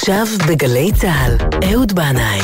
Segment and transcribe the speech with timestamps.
[0.00, 1.36] עכשיו בגלי צה"ל,
[1.70, 2.40] אהוד בנאי.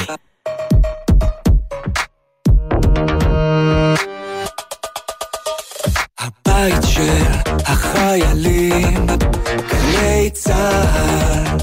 [6.18, 7.22] הבית של
[7.66, 9.06] החיילים,
[9.70, 11.58] גלי צה"ל.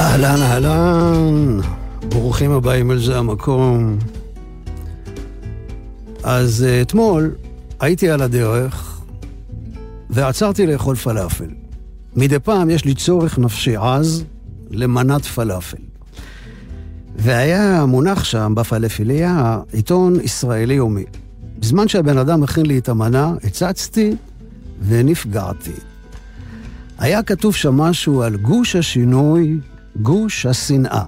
[0.00, 1.60] אהלן, אהלן,
[2.08, 3.98] ברוכים הבאים אל זה המקום.
[6.30, 7.34] אז uh, אתמול
[7.80, 9.00] הייתי על הדרך
[10.10, 11.48] ועצרתי לאכול פלאפל.
[12.16, 14.24] מדי פעם יש לי צורך נפשי עז
[14.70, 15.76] למנת פלאפל.
[17.16, 21.04] והיה מונח שם בפלאפיליה עיתון ישראלי יומי.
[21.58, 24.16] בזמן שהבן אדם מכין לי את המנה, הצצתי
[24.80, 25.72] ונפגעתי.
[26.98, 29.58] היה כתוב שם משהו על גוש השינוי,
[29.96, 31.04] גוש השנאה.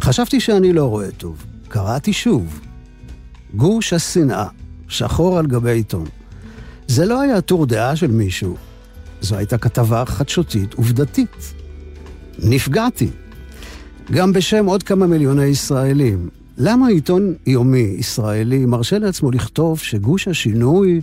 [0.00, 1.44] חשבתי שאני לא רואה טוב.
[1.68, 2.67] קראתי שוב.
[3.54, 4.46] גוש השנאה,
[4.88, 6.04] שחור על גבי עיתון.
[6.86, 8.56] זה לא היה טור דעה של מישהו,
[9.20, 11.54] זו הייתה כתבה חדשותית עובדתית.
[12.38, 13.10] נפגעתי.
[14.10, 16.28] גם בשם עוד כמה מיליוני ישראלים.
[16.58, 21.00] למה עיתון יומי ישראלי מרשה לעצמו לכתוב שגוש השינוי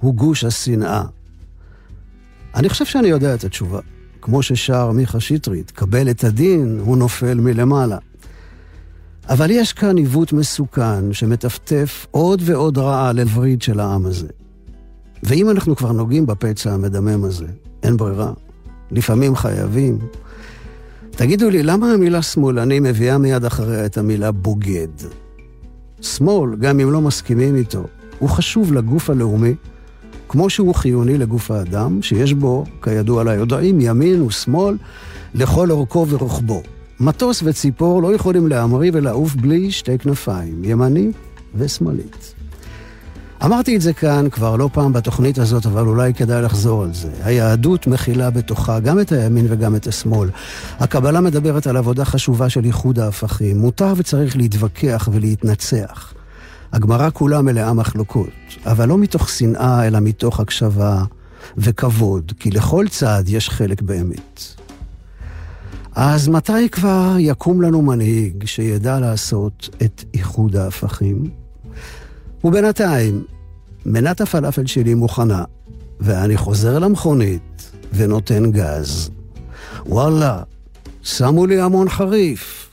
[0.00, 1.02] הוא גוש השנאה?
[2.54, 3.80] אני חושב שאני יודע את התשובה.
[4.22, 7.98] כמו ששר מיכה שטרית, קבל את הדין, הוא נופל מלמעלה.
[9.30, 14.26] אבל יש כאן עיוות מסוכן שמטפטף עוד ועוד רעה על וריד של העם הזה.
[15.22, 17.46] ואם אנחנו כבר נוגעים בפצע המדמם הזה,
[17.82, 18.32] אין ברירה.
[18.90, 19.98] לפעמים חייבים.
[21.10, 24.88] תגידו לי, למה המילה שמאלני מביאה מיד אחריה את המילה בוגד?
[26.00, 27.84] שמאל, גם אם לא מסכימים איתו,
[28.18, 29.54] הוא חשוב לגוף הלאומי,
[30.28, 34.76] כמו שהוא חיוני לגוף האדם, שיש בו, כידוע ליודעים, ימין ושמאל
[35.34, 36.62] לכל אורכו ורוחבו.
[37.00, 41.16] מטוס וציפור לא יכולים להמריא ולעוף בלי שתי כנפיים, ימנית
[41.54, 42.34] ושמאלית.
[43.44, 47.08] אמרתי את זה כאן כבר לא פעם בתוכנית הזאת, אבל אולי כדאי לחזור על זה.
[47.22, 50.30] היהדות מכילה בתוכה גם את הימין וגם את השמאל.
[50.78, 53.58] הקבלה מדברת על עבודה חשובה של איחוד ההפכים.
[53.58, 56.14] מותר וצריך להתווכח ולהתנצח.
[56.72, 58.30] הגמרא כולה מלאה מחלוקות,
[58.66, 61.04] אבל לא מתוך שנאה, אלא מתוך הקשבה
[61.56, 64.59] וכבוד, כי לכל צעד יש חלק באמת.
[65.94, 71.30] אז מתי כבר יקום לנו מנהיג שידע לעשות את איחוד ההפכים?
[72.44, 73.24] ובינתיים,
[73.86, 75.44] מנת הפלאפל שלי מוכנה,
[76.00, 79.10] ואני חוזר למכונית ונותן גז.
[79.86, 80.42] וואלה,
[81.02, 82.69] שמו לי המון חריף.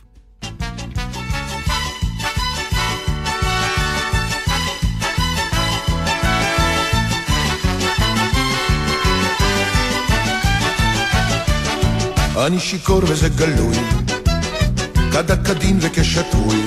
[12.48, 13.76] אני שיכור וזה גלוי,
[15.12, 16.58] כדת כדין וכשתוי,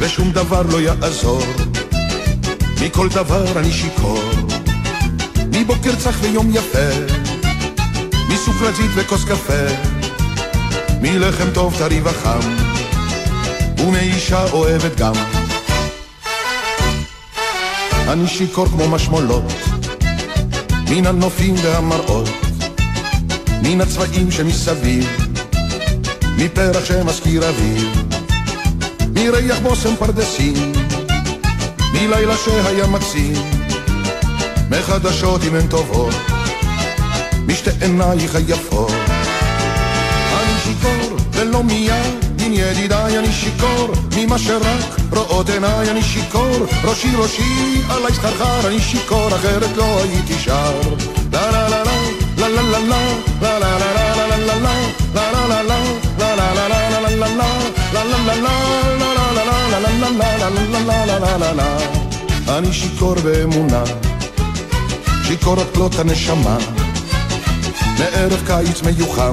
[0.00, 1.42] ושום דבר לא יעזור,
[2.82, 4.22] מכל דבר אני שיכור,
[5.52, 6.88] מבוקר צח ויום יפה,
[8.28, 9.64] מסוכרזית וכוס קפה,
[11.00, 12.40] מלחם טוב טרי וחם,
[13.78, 15.14] ומאישה אוהבת גם.
[18.08, 19.52] אני שיכור כמו משמולות,
[20.90, 22.28] מן הנופים והמראות,
[23.62, 25.08] מן הצבעים שמסביב,
[26.36, 28.02] מפרח שמזכיר אביב,
[29.14, 30.72] מריח בושם פרדסים,
[31.92, 33.32] מלילה שהיה מקסים,
[34.70, 36.14] מחדשות אם הן טובות,
[37.46, 38.92] משתי עינייך היפות.
[40.32, 47.16] אני שיכור ולא מיד, עם ידידיי אני שיכור, ממה שרק רואות עיניי אני שיכור, ראשי
[47.16, 50.80] ראשי עלי סחרחר אני שיכור, אחרת לא הייתי שר.
[62.48, 63.82] אני שיכור באמונה,
[65.24, 66.56] שיכור עד כלות הנשמה,
[67.98, 69.32] מערב קיץ מיוחם,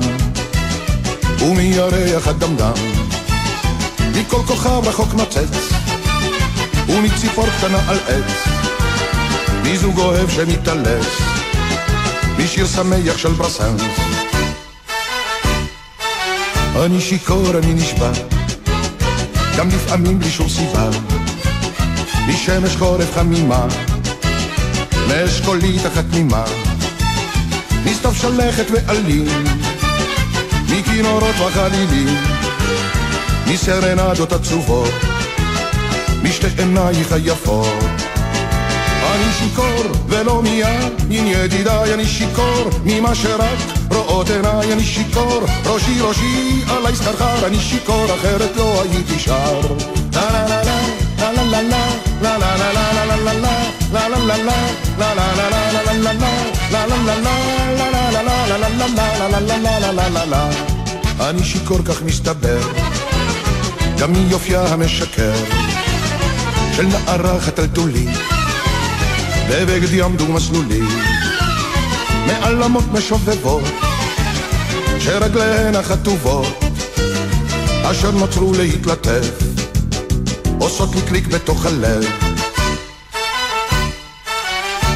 [1.39, 2.73] ומירח הדמדם,
[4.16, 5.73] מכל כוכב רחוק נוצץ,
[6.89, 8.47] ומציפור קטנה על עץ,
[9.63, 11.37] מזוג אוהב שמתעלס,
[12.47, 13.81] משיר שמח של ברסנס.
[16.85, 18.11] אני שיכור, אני נשבע,
[19.57, 20.89] גם לפעמים בלי שום סיבה,
[22.27, 23.67] משמש חורף חמימה,
[25.07, 26.44] מאשכולית אחת תמימה,
[27.85, 29.43] מסתיו שלכת ועלים,
[30.69, 32.17] מכינורות וחלילים,
[33.47, 34.93] מסרנדות עצובות,
[36.23, 37.87] משתי עינייך היפות.
[39.15, 43.59] אני שיכור ולא מיד, מן ידידיי אני שיכור, ממה שרק
[43.92, 49.62] רואות עיניי אני שיכור, ראשי ראשי עלי סחרחר, אני שיכור אחרת לא הייתי שר.
[61.19, 62.60] אני שיכור כך מסתבר,
[64.00, 65.33] גם מיופייה המשקר
[66.75, 68.37] של נערה חטלטולית
[69.49, 70.81] בבגד ים דו-מסלולי
[72.27, 73.63] מעל אמות משובבות
[74.99, 76.63] שרגליהן החטובות
[77.83, 79.29] אשר נותרו להתלטף
[80.59, 82.05] עושות לי קליק בתוך הלב.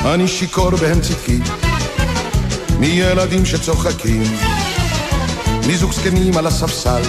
[0.05, 1.39] אני שיכור והם צדקי
[2.79, 4.23] מילדים שצוחקים
[5.67, 7.01] מזוג זקנים על הספסל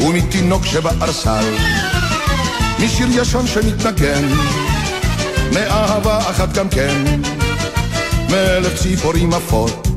[0.00, 1.54] ומתינוק שבארסל.
[2.84, 4.28] משיר ישן שמתנגן
[5.52, 7.04] מאהבה אחת גם כן
[8.30, 9.88] מאלף ציפורים עפות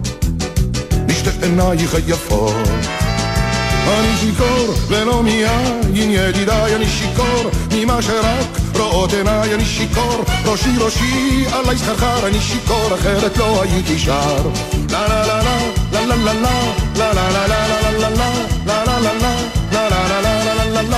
[1.08, 2.56] משתי עינייך היפות
[3.88, 11.46] אני שיכור ולא מיין ידידיי אני שיכור ממה שרק רואות עיניי אני שיכור ראשי ראשי
[11.52, 14.48] עלי סחרחר אני שיכור אחרת לא הייתי שר
[14.92, 15.58] לה לה לה לה
[15.92, 16.34] לה לה לה
[17.14, 17.48] לה לה לה
[18.16, 18.34] לה
[18.66, 19.24] לה לה לה לה
[20.66, 20.94] לה לה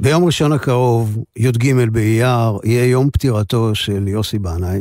[0.00, 4.80] ביום ראשון הקרוב, י"ג באייר, יהיה יום פטירתו של יוסי בנאי.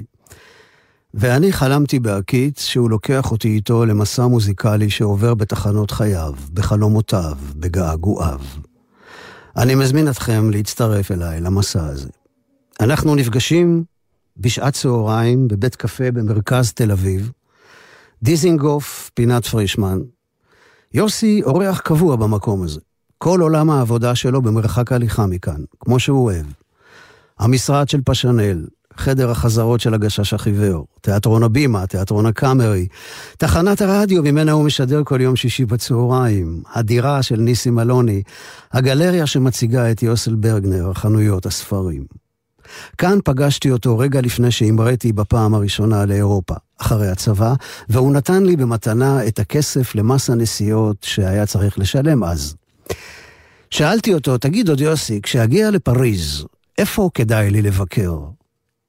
[1.13, 8.39] ואני חלמתי בהקיץ שהוא לוקח אותי איתו למסע מוזיקלי שעובר בתחנות חייו, בחלומותיו, בגעגועיו.
[9.57, 12.09] אני מזמין אתכם להצטרף אליי למסע הזה.
[12.79, 13.83] אנחנו נפגשים
[14.37, 17.31] בשעת צהריים בבית קפה במרכז תל אביב.
[18.23, 19.99] דיזינגוף, פינת פרישמן.
[20.93, 22.79] יוסי אורח קבוע במקום הזה.
[23.17, 26.45] כל עולם העבודה שלו במרחק הליכה מכאן, כמו שהוא אוהב.
[27.39, 28.65] המשרד של פשנל,
[28.99, 32.87] חדר החזרות של הגשש החיוור, תיאטרון הבימה, תיאטרון הקאמרי,
[33.37, 38.23] תחנת הרדיו ממנה הוא משדר כל יום שישי בצהריים, הדירה של ניסים אלוני,
[38.73, 42.03] הגלריה שמציגה את יוסל ברגנר, חנויות הספרים.
[42.97, 47.53] כאן פגשתי אותו רגע לפני שהמראתי בפעם הראשונה לאירופה, אחרי הצבא,
[47.89, 52.55] והוא נתן לי במתנה את הכסף למס הנסיעות שהיה צריך לשלם אז.
[53.71, 56.45] שאלתי אותו, תגיד עוד יוסי, כשאגיע לפריז,
[56.77, 58.38] איפה כדאי לי לבקר?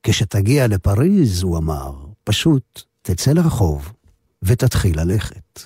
[0.04, 1.92] כשתגיע לפריז, הוא אמר,
[2.24, 3.94] פשוט תצא לרחוב
[4.44, 5.62] ותתחיל ללכת.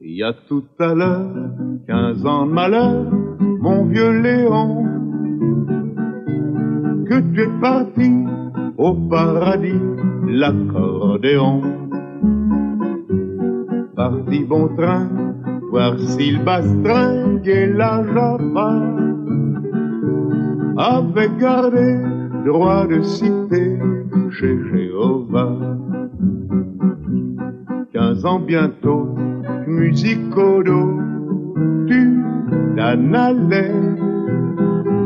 [0.00, 1.36] Il y a tout à l'heure,
[1.86, 3.10] quinze ans de malheur,
[3.64, 4.70] mon vieux Léon,
[7.08, 8.10] que tu es parti
[8.81, 9.79] au paradis,
[10.27, 11.61] l'accordéon.
[13.95, 15.07] Parti bon train,
[15.69, 18.71] voir Sylvastringue et la Java
[20.77, 21.97] avait gardé
[22.43, 23.77] droit de citer
[24.31, 25.57] chez Jéhovah.
[27.93, 29.15] Quinze ans bientôt,
[29.67, 30.97] musicodo,
[31.87, 32.19] tu
[32.75, 33.75] t'en allais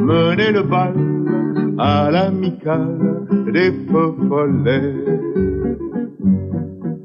[0.09, 0.93] mener le bal
[1.77, 4.95] à l'amicale des feux follets.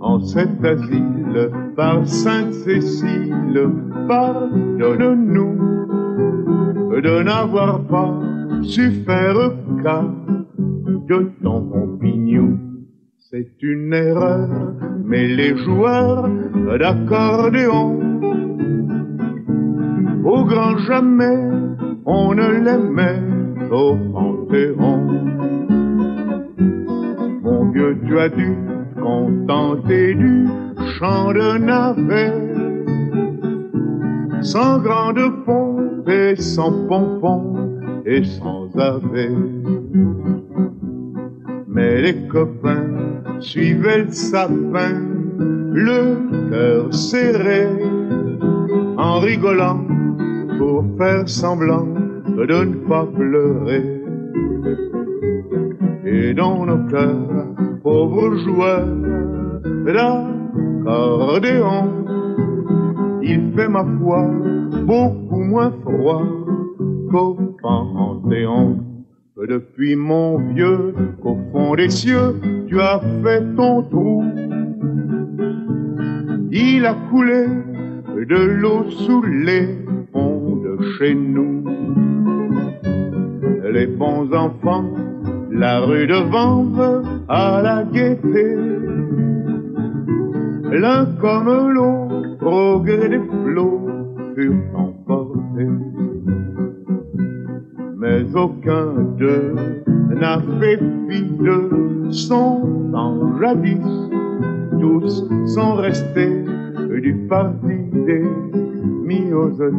[0.00, 3.70] En cet asile, par Sainte-Cécile,
[4.08, 5.56] pardonne-nous
[7.02, 8.18] de n'avoir pas
[8.62, 10.04] su faire cas
[11.08, 12.58] de ton opinion.
[13.30, 14.48] C'est une erreur,
[15.04, 16.28] mais les joueurs
[16.78, 18.00] d'accordéon,
[20.24, 21.48] au grand jamais,
[22.04, 23.29] on ne l'aimait
[23.70, 24.98] au Panthéon.
[27.42, 28.56] Mon Dieu, tu as dû
[29.00, 30.46] contenter du
[30.98, 32.32] chant de navet,
[34.42, 37.56] sans grande pompe et sans pompon
[38.06, 39.02] et sans ave.
[41.68, 42.88] Mais les copains
[43.40, 44.94] suivaient le sapin,
[45.72, 47.68] le cœur serré,
[48.96, 49.84] en rigolant
[50.58, 51.86] pour faire semblant
[52.26, 54.02] de ne pas pleurer.
[56.04, 57.46] Et dans nos cœurs,
[57.82, 58.86] pauvres joueurs
[59.84, 61.88] d'accordéon,
[63.22, 64.28] il fait ma foi
[64.86, 66.22] beaucoup moins froid
[67.10, 68.78] qu'au Panthéon.
[69.48, 72.34] Depuis mon vieux, qu'au fond des cieux,
[72.68, 74.22] tu as fait ton trou.
[76.52, 77.46] Il a coulé
[78.28, 79.66] de l'eau sous les
[80.12, 81.64] ponts de chez nous.
[83.72, 84.84] Les bons enfants
[85.52, 88.56] la rue de Vanves à la gaieté.
[90.72, 93.88] L'un comme l'autre, au gré des flots,
[94.34, 95.68] furent emportés.
[97.96, 98.86] Mais aucun
[99.18, 99.54] d'eux
[100.20, 101.24] n'a fait fi
[102.10, 104.10] son temps jadis.
[104.80, 106.44] Tous sont restés
[107.02, 108.24] du parti des
[109.04, 109.70] myosotis.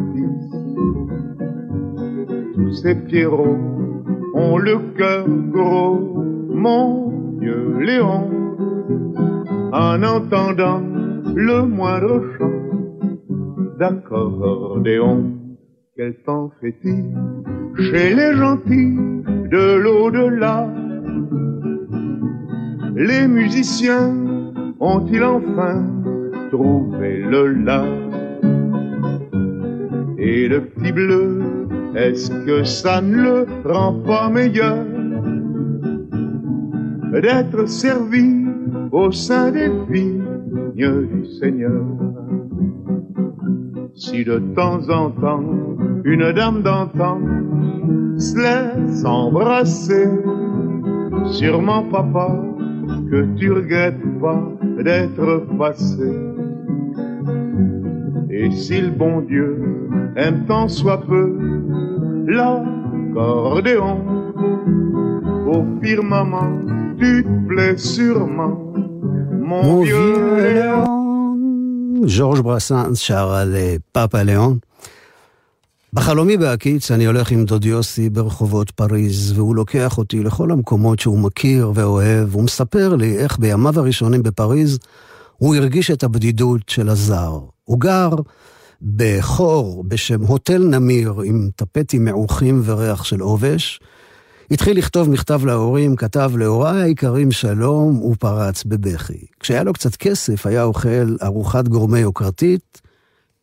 [2.54, 3.81] Tous ces pierrots
[4.58, 8.30] le cœur gros, mon vieux Léon,
[9.72, 10.82] en entendant
[11.34, 15.32] le moindre chant d'accordéon.
[15.96, 17.04] Quel temps fait-il
[17.76, 18.96] chez les gentils
[19.50, 20.68] de l'au-delà?
[22.96, 24.14] Les musiciens
[24.80, 25.82] ont-ils enfin
[26.50, 27.84] trouvé le la
[30.18, 31.51] Et le petit bleu
[31.94, 34.84] est-ce que ça ne le rend pas meilleur
[37.12, 38.46] d'être servi
[38.90, 40.24] au sein des vignes
[40.74, 41.84] du Seigneur?
[43.94, 45.44] Si de temps en temps
[46.04, 47.20] une dame d'antan
[48.16, 50.08] se laisse embrasser,
[51.26, 52.42] sûrement papa
[53.10, 54.42] que tu regrettes pas
[54.82, 56.31] d'être passé.
[58.44, 59.48] Et si le bon Dieu
[60.16, 61.26] aime tant soit peu
[62.34, 63.96] l'accordéon.
[65.52, 66.50] Au firmament,
[66.98, 68.54] tu te plais sûrement,
[69.48, 70.86] mon, mon vieux Léon.
[72.06, 73.56] ז'ורג' ברסנס שר על
[73.92, 74.58] פאפה ליאון.
[75.92, 81.18] בחלומי בהקיץ אני הולך עם דוד יוסי ברחובות פריז, והוא לוקח אותי לכל המקומות שהוא
[81.18, 84.78] מכיר ואוהב, והוא מספר לי איך בימיו הראשונים בפריז
[85.42, 87.38] הוא הרגיש את הבדידות של הזר.
[87.64, 88.10] הוא גר
[88.96, 93.80] בחור בשם הוטל נמיר עם טפטים מעוכים וריח של עובש.
[94.50, 99.26] התחיל לכתוב מכתב להורים, כתב להוריי היקרים שלום, ופרץ בבכי.
[99.40, 102.80] כשהיה לו קצת כסף, היה אוכל ארוחת גורמי יוקרתית,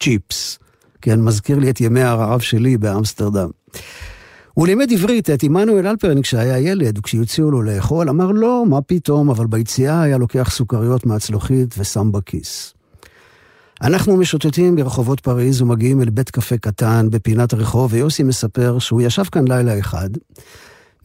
[0.03, 0.59] צ'יפס.
[1.01, 3.49] כן, מזכיר לי את ימי הרעב שלי באמסטרדם.
[4.59, 9.29] הוא לימד עברית את עמנואל אלפרין כשהיה ילד, וכשהציעו לו לאכול, אמר לא, מה פתאום,
[9.29, 12.73] אבל ביציאה היה לוקח סוכריות מהצלוחית ושם בכיס.
[13.81, 19.23] אנחנו משוטטים ברחובות פריז ומגיעים אל בית קפה קטן בפינת הרחוב, ויוסי מספר שהוא ישב
[19.23, 20.09] כאן לילה אחד.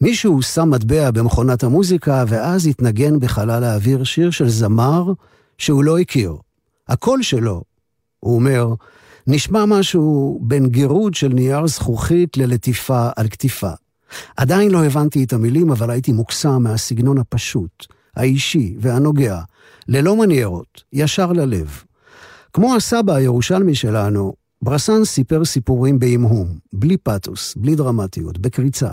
[0.01, 5.13] מישהו שם מטבע במכונת המוזיקה, ואז התנגן בחלל האוויר שיר של זמר
[5.57, 6.35] שהוא לא הכיר.
[6.87, 7.61] הקול שלו,
[8.19, 8.73] הוא אומר,
[9.27, 13.71] נשמע משהו בין גירוד של נייר זכוכית ללטיפה על כתיפה.
[14.37, 19.39] עדיין לא הבנתי את המילים, אבל הייתי מוקסם מהסגנון הפשוט, האישי והנוגע,
[19.87, 21.83] ללא מניירות, ישר ללב.
[22.53, 28.89] כמו הסבא הירושלמי שלנו, ברסן סיפר סיפורים בהמהום, בלי פתוס, בלי דרמטיות, בקריצה.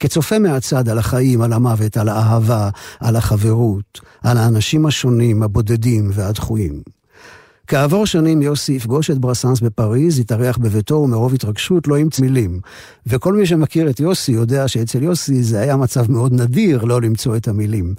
[0.00, 6.82] כצופה מהצד על החיים, על המוות, על האהבה, על החברות, על האנשים השונים, הבודדים והדחויים.
[7.66, 12.60] כעבור שנים יוסי יפגוש את ברסנס בפריז, יתארח בביתו ומרוב התרגשות לא ימצא מילים.
[13.06, 17.36] וכל מי שמכיר את יוסי יודע שאצל יוסי זה היה מצב מאוד נדיר לא למצוא
[17.36, 17.94] את המילים.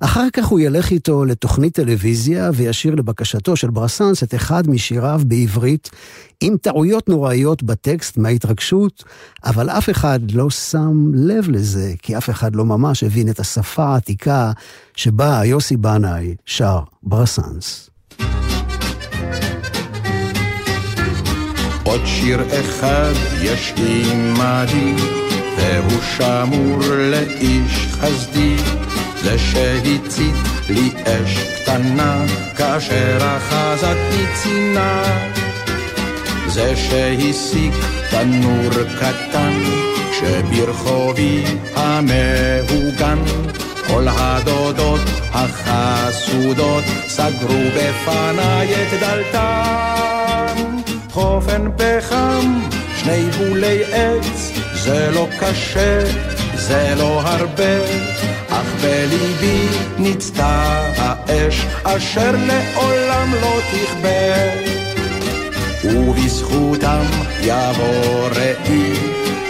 [0.00, 5.90] אחר כך הוא ילך איתו לתוכנית טלוויזיה וישיר לבקשתו של ברסנס את אחד משיריו בעברית,
[6.40, 9.04] עם טעויות נוראיות בטקסט מההתרגשות,
[9.44, 13.84] אבל אף אחד לא שם לב לזה, כי אף אחד לא ממש הבין את השפה
[13.84, 14.52] העתיקה
[14.96, 17.90] שבה יוסי בנאי שר ברסנס.
[21.88, 24.94] עוד שיר אחד יש עימדי,
[25.56, 28.56] והוא שמור לאיש חסדי,
[29.22, 30.34] זה שהצית
[30.68, 32.24] לי אש קטנה,
[32.56, 35.02] כאשר אחזתי צינה.
[36.46, 37.74] זה שהסיק
[38.10, 39.60] תנור קטן,
[40.12, 43.18] שברחובי המהוגן,
[43.86, 45.00] כל הדודות
[45.32, 50.17] החסודות סגרו בפניי את דלתן.
[51.18, 52.60] חופן פחם,
[52.96, 56.04] שני בולי עץ, זה לא קשה,
[56.54, 57.78] זה לא הרבה,
[58.48, 59.66] אך בליבי
[59.98, 64.34] ניצתה האש, אשר לעולם לא תכבה.
[65.84, 67.04] ובזכותם
[67.42, 68.92] יבוא ראי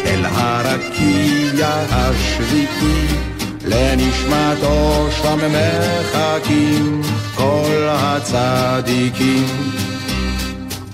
[0.06, 3.06] אל הרקיע השביעי,
[3.64, 7.02] לנשמתו שם מחכים
[7.34, 9.48] כל הצדיקים.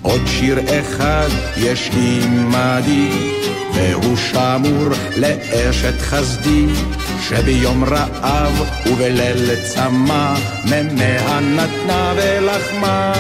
[0.05, 3.09] עוד שיר אחד יש עימדי,
[3.75, 6.67] והוא שמור לאשת חסדי,
[7.29, 10.35] שביום רעב ובליל צמא,
[10.65, 13.13] ממאה נתנה ולחמה.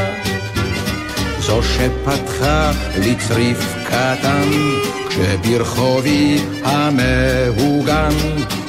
[1.39, 4.51] זו שפתחה לי צריף קטן,
[5.09, 8.15] כשברחובי המהוגן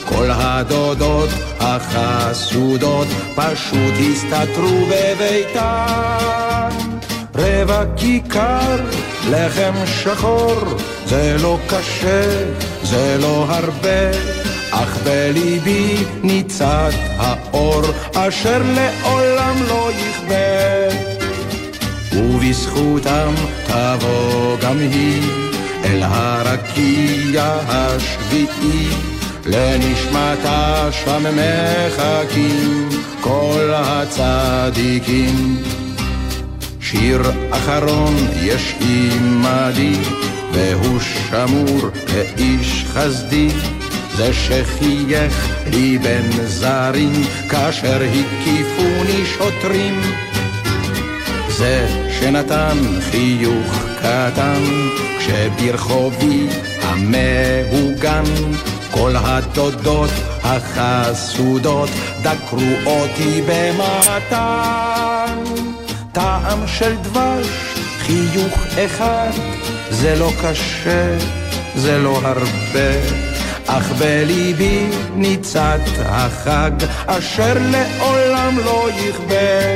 [0.05, 1.29] כל הדודות
[1.59, 6.94] החסודות פשוט הסתתרו בביתן.
[7.37, 8.75] רבע כיכר,
[9.29, 10.61] לחם שחור,
[11.05, 12.51] זה לא קשה,
[12.83, 14.11] זה לא הרבה,
[14.71, 17.81] אך בליבי ניצת האור,
[18.15, 21.05] אשר לעולם לא יכבה.
[22.13, 23.33] ובזכותם
[23.67, 25.21] תבוא גם היא
[25.85, 28.87] אל הרקיע השביעי.
[29.45, 32.89] לנשמתה שם מחכים
[33.21, 35.63] כל הצדיקים.
[36.89, 39.95] שיר אחרון יש עימדי,
[40.51, 43.49] והוא שמור לאיש חסדי,
[44.15, 50.01] זה שחייך לי בין זרים, כאשר הקיפוני שוטרים.
[51.49, 51.87] זה
[52.19, 52.77] שנתן
[53.11, 54.63] חיוך קטן,
[55.19, 56.47] כשברחובי
[56.81, 58.23] המהוגן
[58.91, 60.11] כל התודות
[60.43, 61.89] החסודות
[62.21, 65.44] דקרו אותי במתן.
[66.15, 67.47] טעם של דבש,
[67.99, 69.31] חיוך אחד,
[69.89, 71.17] זה לא קשה,
[71.75, 72.91] זה לא הרבה,
[73.67, 76.71] אך בליבי ניצת החג,
[77.05, 79.75] אשר לעולם לא יכבה.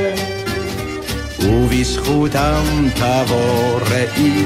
[1.38, 4.44] ובזכותם תבוא ראי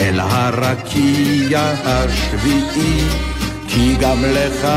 [0.00, 3.04] אל הרקיע השביעי.
[3.68, 4.68] כי גם לך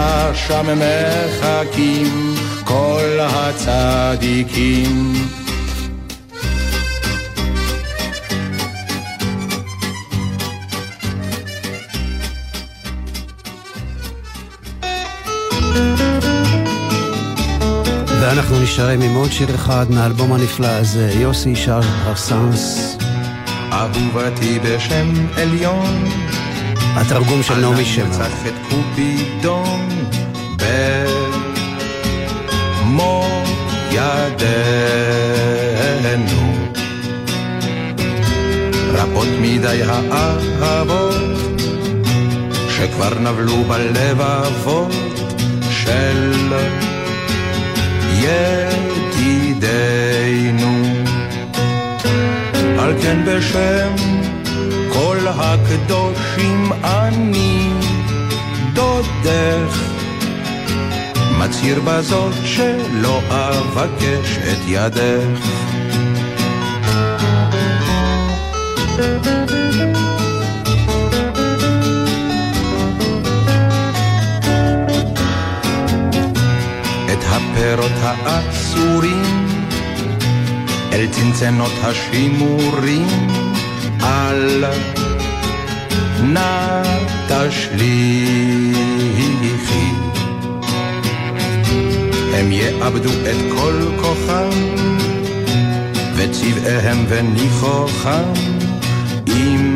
[0.48, 5.14] שם מחכים כל הצדיקים.
[18.36, 22.98] ואנחנו נשארים עם עוד שיר אחד מהאלבום הנפלא הזה, יוסי שר הרסנס.
[23.72, 26.04] אהובתי בשם עליון
[26.96, 28.06] התרגום של נעמי שמר.
[28.06, 29.90] נרצח את קופידון
[32.82, 33.26] במו
[33.92, 34.44] ידינו.
[38.94, 41.14] רבות מדי האהבות
[42.70, 44.92] שכבר נבלו בלבבות
[45.70, 46.54] של
[49.44, 50.14] ידידינו.
[52.80, 53.96] על כן בשם
[54.94, 57.70] כל הקדושים אני
[58.74, 59.94] דודך
[61.40, 65.40] מצהיר בזאת שלא אבקש את ידך
[69.00, 69.33] את
[77.64, 79.48] הפירות האסורים
[80.94, 83.08] אל צנצנות השימורים
[84.02, 84.66] אל
[86.24, 86.84] נא
[87.28, 88.74] תשליכי.
[92.34, 94.50] הם יאבדו את כל כוחם,
[96.16, 98.34] וצבעיהם וניחוחם,
[99.28, 99.76] אם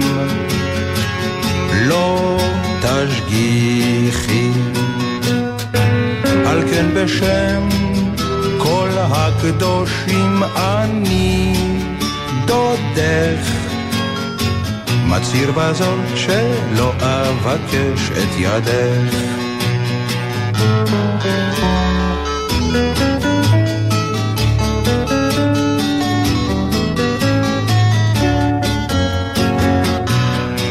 [1.86, 2.38] לא
[2.82, 4.47] תשגיחי.
[6.48, 7.68] על כן בשם
[8.58, 11.54] כל הקדושים אני
[12.46, 13.48] דודך
[15.08, 19.16] מצהיר בזאת שלא אבקש את ידך.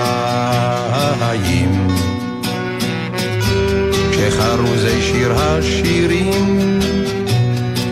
[4.10, 6.80] כשחרוזי שיר השירים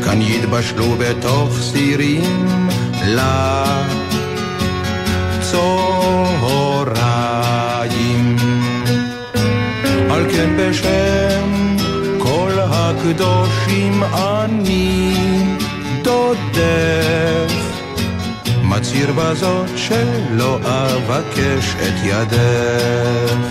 [0.04, 2.68] כאן יתבשלו בתוך סירים
[3.06, 3.72] לצהריים.
[10.11, 11.21] על כן בשם
[13.02, 15.14] הקדושים אני
[16.02, 17.52] דודך
[18.62, 23.46] מצהיר בזאת שלא אבקש את ידך.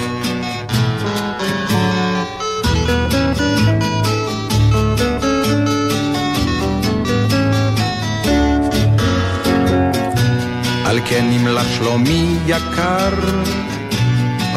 [10.86, 13.10] על כן נמלא שלומי יקר,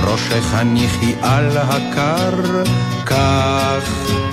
[0.02, 2.62] ראשך ניחי על הקר,
[3.06, 4.23] כך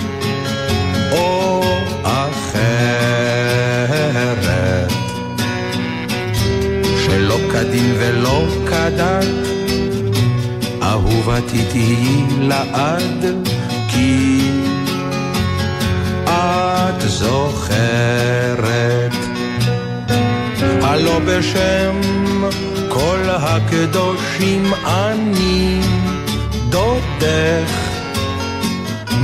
[3.85, 4.91] אחרת.
[7.05, 9.25] שלא כדין ולא כדת,
[10.83, 13.25] אהובתי תהיי לעד,
[13.87, 14.41] כי
[16.25, 18.51] את זוכרת.
[20.81, 22.01] הלא בשם
[22.89, 25.81] כל הקדושים אני
[26.69, 27.80] דודך.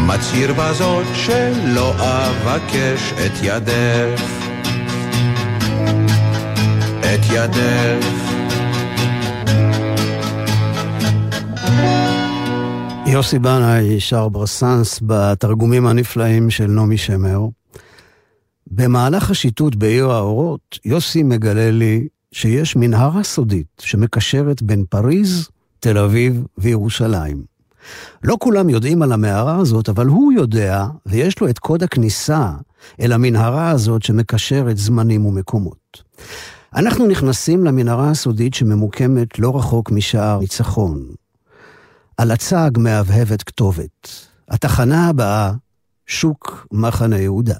[0.08, 4.22] מצהיר בזאת שלא אבקש את ידך.
[7.00, 8.08] את ידך.
[13.08, 17.40] יוסי בנאי שר ברסנס בתרגומים הנפלאים של נעמי שמר.
[18.68, 26.44] במהלך השיטוט בעיר האורות, יוסי מגלה לי שיש מנהרה סודית שמקשרת בין פריז, תל אביב
[26.58, 27.57] וירושלים.
[28.24, 32.52] לא כולם יודעים על המערה הזאת, אבל הוא יודע, ויש לו את קוד הכניסה
[33.02, 36.04] אל המנהרה הזאת שמקשרת זמנים ומקומות.
[36.76, 41.04] אנחנו נכנסים למנהרה הסודית שממוקמת לא רחוק משער ניצחון.
[42.18, 44.10] על הצג מהבהבת כתובת.
[44.50, 45.52] התחנה הבאה,
[46.08, 47.56] שוק מחנה יהודה.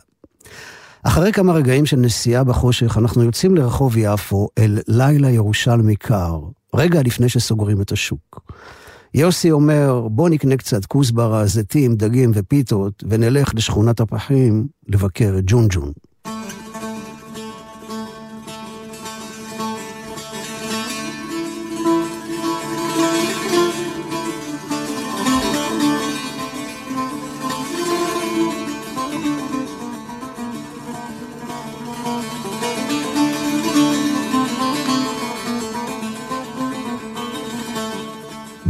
[1.04, 6.40] אחרי כמה רגעים של נסיעה בחושך, אנחנו יוצאים לרחוב יפו אל לילה ירושלמי קר,
[6.74, 8.42] רגע לפני שסוגרים את השוק.
[9.18, 15.92] יוסי אומר, בוא נקנה קצת כוסברה, זיתים, דגים ופיתות, ונלך לשכונת הפחים לבקר את ג'ונג'ון.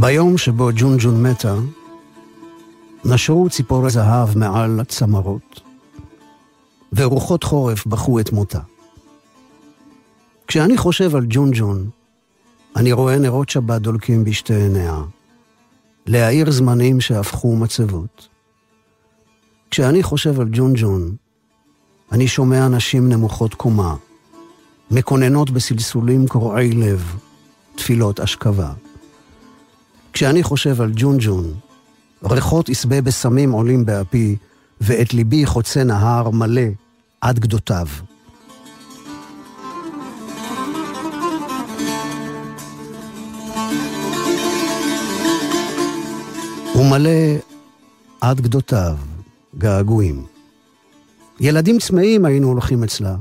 [0.08, 1.56] ביום שבו ג'ונג'ון מתה,
[3.06, 5.62] נשרו ציפורי זהב מעל הצמרות,
[6.94, 8.60] ורוחות חורף בכו את מותה.
[10.48, 11.90] כשאני חושב על ג'ונג'ון,
[12.76, 15.02] אני רואה נרות שבת דולקים בשתי עיניה,
[16.06, 18.28] להאיר זמנים שהפכו מצבות.
[19.72, 21.16] כשאני חושב על ג'ונג'ון,
[22.12, 23.96] אני שומע נשים נמוכות קומה,
[24.92, 27.16] מקוננות בסלסולים קורעי לב,
[27.76, 28.74] תפילות אשכבה.
[30.18, 31.54] כשאני חושב על ג'ונג'ון,
[32.24, 34.36] ריחות עשבי בסמים עולים באפי,
[34.82, 36.62] ואת ליבי חוצה נהר מלא
[37.22, 37.88] עד גדותיו.
[46.76, 47.10] ומלא
[48.22, 48.98] עד גדותיו,
[49.58, 50.26] געגועים.
[51.40, 53.16] ילדים צמאים היינו הולכים אצלה,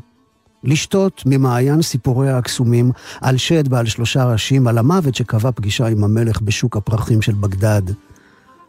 [0.65, 6.41] לשתות ממעיין סיפוריה הקסומים על שד בעל שלושה ראשים, על המוות שקבע פגישה עם המלך
[6.41, 7.83] בשוק הפרחים של בגדד.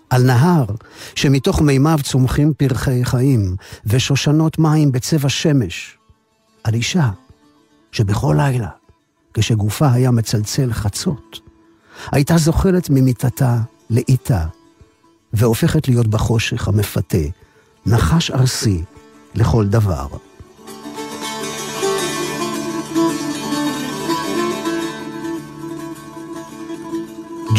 [0.09, 0.65] על נהר
[1.15, 5.97] שמתוך מימיו צומחים פרחי חיים ושושנות מים בצבע שמש.
[6.63, 7.09] על אישה
[7.91, 8.69] שבכל לילה,
[9.33, 11.39] כשגופה היה מצלצל חצות,
[12.11, 13.57] הייתה זוחלת ממיטתה
[13.89, 14.45] לאיתה,
[15.33, 17.17] והופכת להיות בחושך המפתה,
[17.85, 18.83] נחש ארסי
[19.35, 20.07] לכל דבר.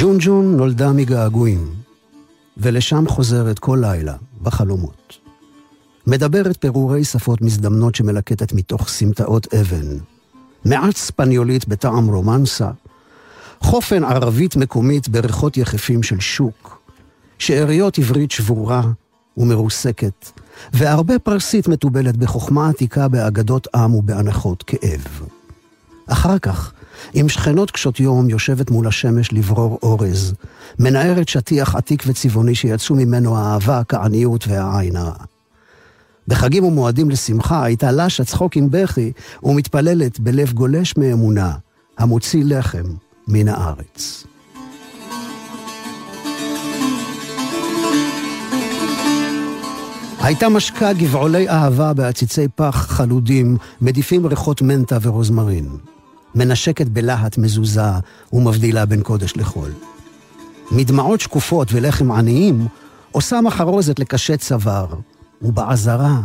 [0.01, 1.75] ג'ונג'ון נולדה מגעגועים,
[2.57, 5.19] ולשם חוזרת כל לילה, בחלומות.
[6.07, 9.99] מדברת פירורי שפות מזדמנות שמלקטת מתוך סמטאות אבן.
[10.65, 12.71] מעט ספניולית בטעם רומנסה,
[13.61, 16.83] חופן ערבית מקומית בריחות יחפים של שוק,
[17.39, 18.83] שאריות עברית שבורה
[19.37, 20.31] ומרוסקת,
[20.73, 25.23] והרבה פרסית מתובלת בחוכמה עתיקה באגדות עם ובהנחות כאב.
[26.07, 26.73] אחר כך,
[27.15, 30.35] עם שכנות קשות יום יושבת מול השמש לברור אורז,
[30.79, 35.25] מנערת שטיח עתיק וצבעוני שיצאו ממנו האהבה, העניות והעין הרע.
[36.29, 41.53] בחגים ומועדים לשמחה הייתה לשה צחוק עם בכי ומתפללת בלב גולש מאמונה,
[41.99, 42.85] המוציא לחם
[43.29, 44.25] מן הארץ.
[50.21, 55.69] הייתה משקה גבעולי אהבה בעציצי פח חלודים, מדיפים ריחות מנטה ורוזמרין.
[56.35, 57.91] מנשקת בלהט מזוזה
[58.33, 59.71] ומבדילה בין קודש לחול.
[60.71, 62.67] מדמעות שקופות ולחם עניים
[63.13, 64.87] עושה מחרוזת לקשת צוואר,
[65.43, 66.21] ובעזרה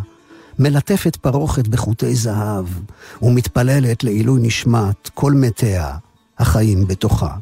[0.59, 2.65] מלטפת פרוכת בחוטי זהב,
[3.21, 5.97] ומתפללת לעילוי נשמת כל מתיה
[6.39, 7.35] החיים בתוכה.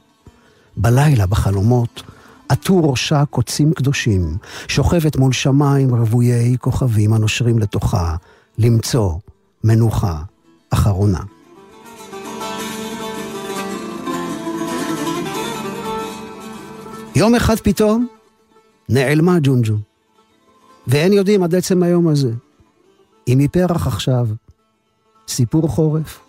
[0.78, 2.04] בלילה בחלומות
[2.50, 8.16] עטו ראשה קוצים קדושים, שוכבת מול שמיים רוויי כוכבים הנושרים לתוכה,
[8.58, 9.14] למצוא
[9.64, 10.22] מנוחה
[10.70, 11.20] אחרונה.
[17.16, 18.08] יום אחד פתאום
[18.90, 19.76] נעלמה ג'ונג'ו,
[20.88, 22.32] ואין יודעים עד עצם היום הזה
[23.28, 24.28] אם היא פרח עכשיו,
[25.28, 26.20] סיפור חורף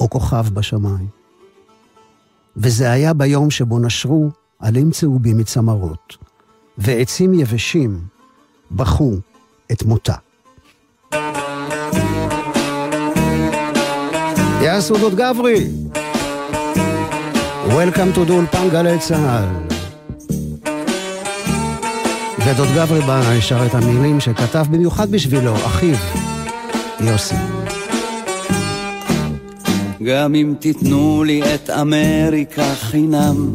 [0.00, 1.06] או כוכב בשמיים.
[2.56, 6.16] וזה היה ביום שבו נשרו עלים צהובים מצמרות,
[6.78, 8.00] ועצים יבשים
[8.70, 9.12] בכו
[9.72, 10.14] את מותה.
[14.62, 15.70] יעשו דוד גברי!
[17.66, 19.75] Welcome to אולפן גלי צה"ל.
[22.46, 25.96] ודוד גברי בא שר את המילים שכתב במיוחד בשבילו, אחיו,
[27.00, 27.34] יוסי.
[30.02, 33.52] גם אם תיתנו לי את אמריקה חינם,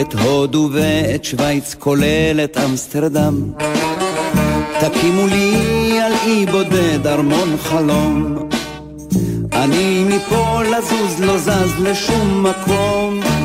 [0.00, 3.52] את הודו ואת שווייץ כולל את אמסטרדם,
[4.80, 8.48] תקימו לי על אי בודד ארמון חלום.
[9.52, 13.43] אני מפה לזוז לא זז לשום מקום.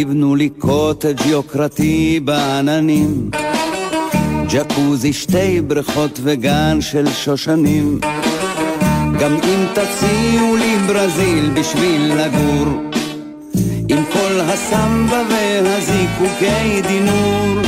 [0.00, 3.30] תבנו לי קוטג' יוקרתי בעננים,
[4.50, 8.00] ג'קוזי שתי בריכות וגן של שושנים.
[9.20, 12.66] גם אם תציעו לי ברזיל בשביל לגור,
[13.88, 17.62] עם כל הסמבה והזיקוקי דינור.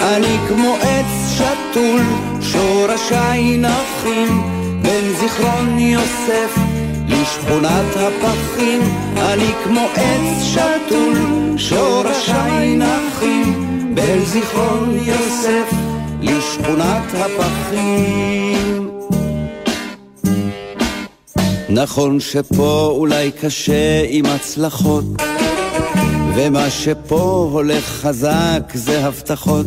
[0.00, 2.02] אני כמו עץ שתול,
[2.40, 4.42] שורשיי נחים,
[4.82, 6.67] בין זיכרון יוסף
[7.08, 8.80] לשכונת הפחים.
[9.16, 11.18] אני כמו עץ שתול,
[11.56, 15.72] שורשיי נחים, בין זיכרון יוסף
[16.22, 18.90] לשכונת הפחים.
[21.68, 25.04] נכון שפה אולי קשה עם הצלחות,
[26.34, 29.66] ומה שפה הולך חזק זה הבטחות,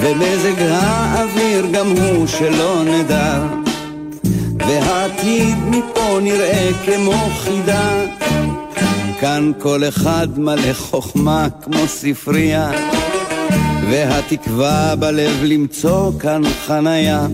[0.00, 3.61] ומזג האוויר גם הוא שלא נדע,
[4.72, 7.90] והעתיד מפה נראה כמו חידה.
[9.20, 12.70] כאן כל אחד מלא חוכמה כמו ספרייה.
[13.90, 17.26] והתקווה בלב למצוא כאן חניה.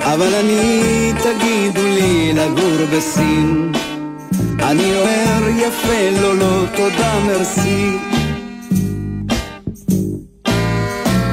[0.00, 3.72] אבל אני, תגידו לי, לגור בסין.
[4.62, 7.96] אני אומר יפה, לא, לא, תודה, מרסי.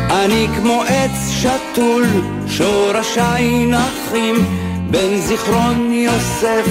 [0.09, 2.03] אני כמו עץ שתול,
[2.47, 6.65] שורשיי נחים, בין זיכרון יוסף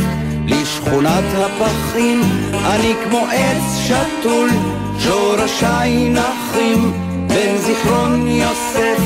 [0.47, 2.21] לשכונת הפחים.
[2.67, 4.51] אני כמו עץ שתול,
[4.99, 6.93] שורשיי נחים,
[7.29, 8.99] בין זיכרון יוסף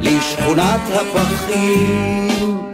[0.00, 2.73] לשכונת הפחים.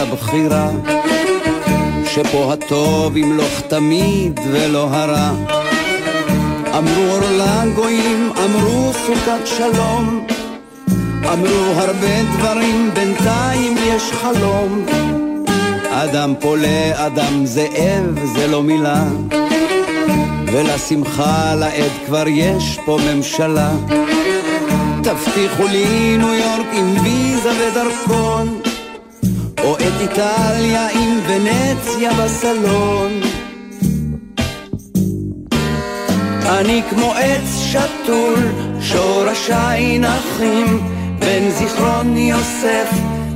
[0.00, 0.70] הבחירה,
[2.06, 5.30] שפה הטוב ימלוך תמיד ולא הרע.
[6.78, 10.26] אמרו אור לגויים, אמרו סוכת שלום,
[11.32, 14.84] אמרו הרבה דברים, בינתיים יש חלום.
[15.90, 19.02] אדם פה לאדם זאב זה לא מילה,
[20.46, 23.70] ולשמחה לעד כבר יש פה ממשלה.
[25.02, 28.59] תבטיחו לי ניו יורק עם ויזה ודרכון,
[29.64, 33.20] או את איטליה עם ונציה בסלון.
[36.48, 38.38] אני כמו עץ שתול,
[38.80, 40.80] שורשיי נחים,
[41.18, 42.90] בין זיכרון יוסף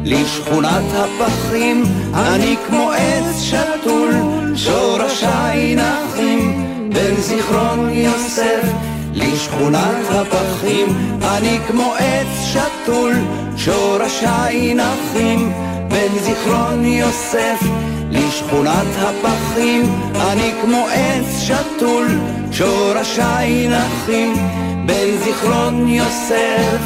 [0.05, 1.85] לשכונת הפחים.
[2.15, 4.11] אני כמו עץ שתול,
[4.57, 8.63] שורשיי נחים, בין זיכרון יוסף
[9.15, 10.87] לשכונת הפחים,
[11.23, 13.13] אני כמו עץ שתול,
[13.57, 15.53] שורשיי נחים,
[15.95, 17.61] בין זיכרון יוסף
[18.11, 22.07] לשכונת הפחים, אני כמו עץ שתול,
[22.53, 24.35] שורשיי נחים,
[24.87, 26.79] בין זיכרון יוסף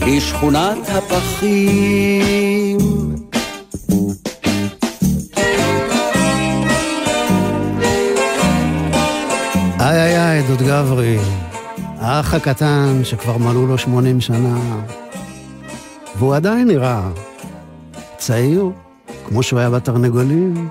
[0.00, 2.78] לשכונת הפחים.
[9.80, 11.18] איי איי איי, דוד גברי,
[11.98, 14.56] האח הקטן שכבר מלאו לו 80 שנה,
[16.18, 17.00] והוא עדיין נראה
[18.18, 18.70] צעיר,
[19.26, 20.68] כמו שהוא היה בתרנגולים,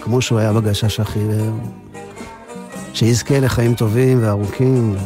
[0.00, 1.54] כמו שהוא היה בגשש החיוור.
[2.94, 4.96] שיזכה לחיים טובים וארוכים.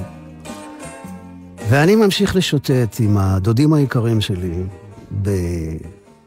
[1.68, 4.62] ואני ממשיך לשוטט עם הדודים היקרים שלי.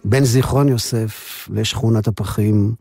[0.05, 2.73] בין זיכרון יוסף לשכונת הפחים,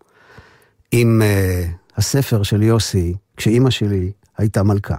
[0.93, 4.97] עם uh, הספר של יוסי, כשאימא שלי הייתה מלכה.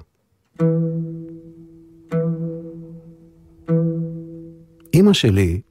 [4.94, 5.62] אמא שלי,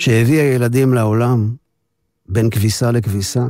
[0.00, 1.54] שהביאה ילדים לעולם
[2.28, 3.46] בין כביסה לכביסה,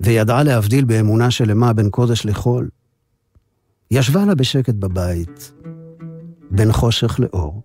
[0.00, 2.68] וידעה להבדיל באמונה שלמה בין קודש לחול,
[3.90, 5.52] ישבה לה בשקט בבית,
[6.50, 7.62] בין חושך לאור.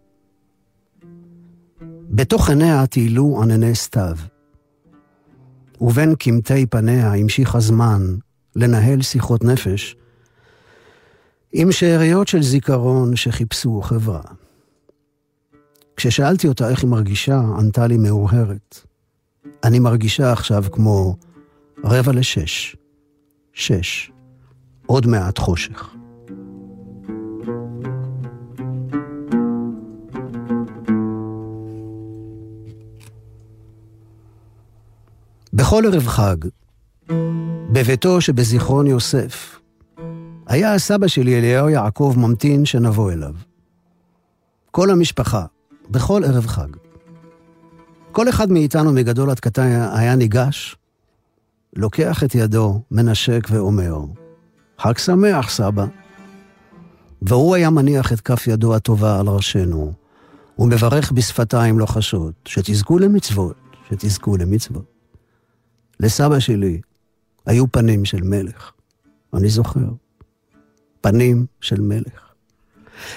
[2.10, 4.18] בתוך עיניה טיילו ענני סתיו,
[5.82, 8.02] ובין קמטי פניה המשיך הזמן
[8.56, 9.96] לנהל שיחות נפש
[11.54, 14.41] עם שאריות של זיכרון שחיפשו חברה.
[15.96, 18.86] כששאלתי אותה איך היא מרגישה, ענתה לי מאוהרת.
[19.64, 21.16] אני מרגישה עכשיו כמו
[21.84, 22.76] רבע לשש.
[23.54, 24.12] שש.
[24.86, 25.96] עוד מעט חושך.
[35.54, 36.36] בכל ערב חג,
[37.72, 39.60] בביתו שבזיכרון יוסף,
[40.48, 43.34] היה הסבא שלי אליהו יעקב ממתין שנבוא אליו.
[44.72, 45.46] כל המשפחה,
[45.92, 46.68] בכל ערב חג.
[48.12, 50.76] כל אחד מאיתנו מגדול עד קטן היה ניגש,
[51.76, 53.98] לוקח את ידו, מנשק ואומר,
[54.80, 55.86] חג שמח, סבא.
[57.22, 59.94] והוא היה מניח את כף ידו הטובה על ראשנו,
[60.60, 63.56] ומברך בשפתיים לוחשות, שתזכו למצוות,
[63.90, 64.86] שתזכו למצוות.
[66.00, 66.82] לסבא שלי
[67.46, 68.72] היו פנים של מלך,
[69.34, 69.90] אני זוכר.
[71.02, 72.32] פנים של מלך.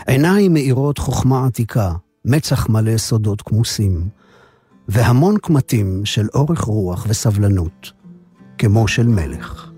[0.07, 1.93] עיניים מאירות חוכמה עתיקה,
[2.25, 4.09] מצח מלא סודות כמוסים,
[4.89, 7.93] והמון קמטים של אורך רוח וסבלנות,
[8.59, 9.71] כמו של מלך.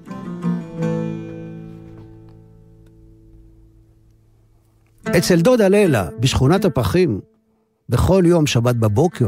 [5.19, 7.21] אצל דודה לילה, בשכונת הפחים,
[7.89, 9.27] בכל יום שבת בבוקר,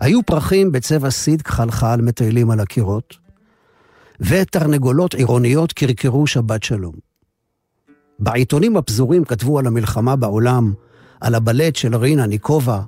[0.00, 3.16] היו פרחים בצבע סיד כחלחל מטיילים על הקירות,
[4.20, 6.94] ותרנגולות עירוניות קרקרו שבת שלום.
[8.18, 10.72] בעיתונים הפזורים כתבו על המלחמה בעולם,
[11.20, 12.82] על הבלט של רינה ניקובה,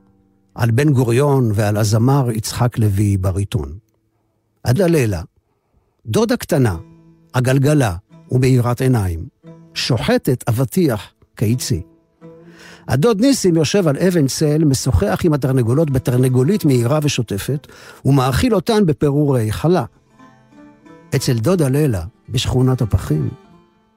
[0.55, 3.79] על בן גוריון ועל הזמר יצחק לוי בריטון.
[4.65, 5.23] עד ללילה,
[6.07, 6.77] דודה קטנה,
[7.33, 7.97] עגלגלה
[8.31, 9.29] ומאירת עיניים,
[9.75, 11.83] שוחטת אבטיח קיצי.
[12.89, 17.67] הדוד ניסים יושב על אבן צל, משוחח עם התרנגולות בתרנגולית מהירה ושוטפת,
[18.05, 19.85] ומאכיל אותן בפירורי חלה.
[21.17, 23.29] אצל דודה לילה, בשכונת הפחים,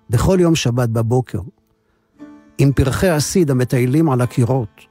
[0.09, 1.39] בכל יום שבת בבוקר,
[2.59, 4.81] עם פרחי הסיד המטיילים על הקירות,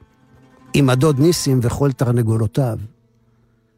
[0.73, 2.77] עם הדוד ניסים וכל תרנגולותיו.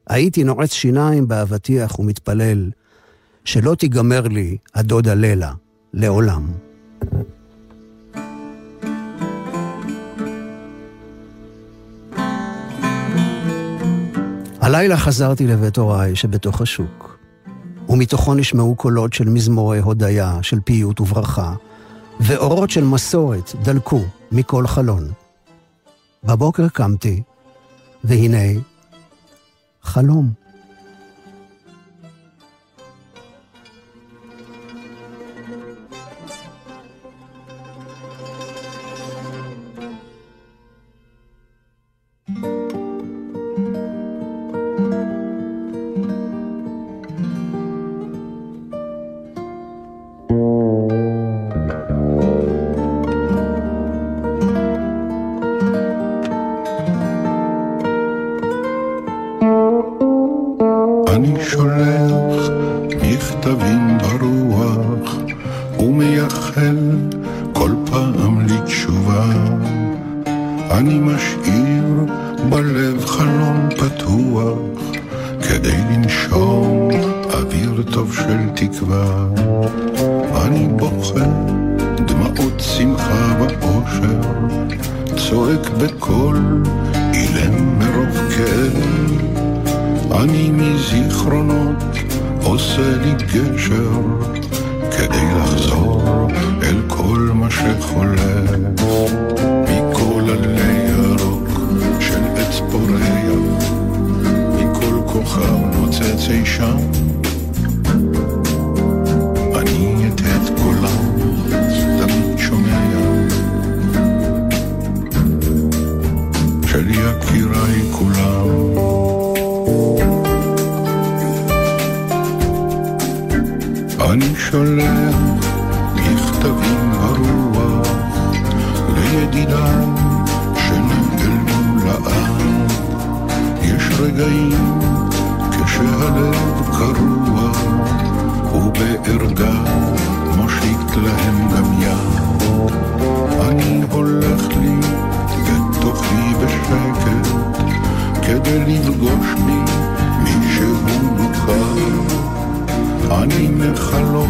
[0.07, 2.69] הייתי נועץ שיניים באבטיח ומתפלל
[3.45, 5.53] שלא תיגמר לי הדוד הלילה
[5.93, 6.51] לעולם.
[14.61, 17.17] הלילה חזרתי לבית הוריי שבתוך השוק,
[17.89, 21.53] ומתוכו נשמעו קולות של מזמורי הודיה, של פיוט וברכה,
[22.23, 25.11] ואורות של מסורת דלקו מכל חלון.
[26.23, 27.21] בבוקר קמתי,
[28.03, 28.59] והנה,
[29.83, 30.40] חלום.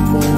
[0.10, 0.31] more.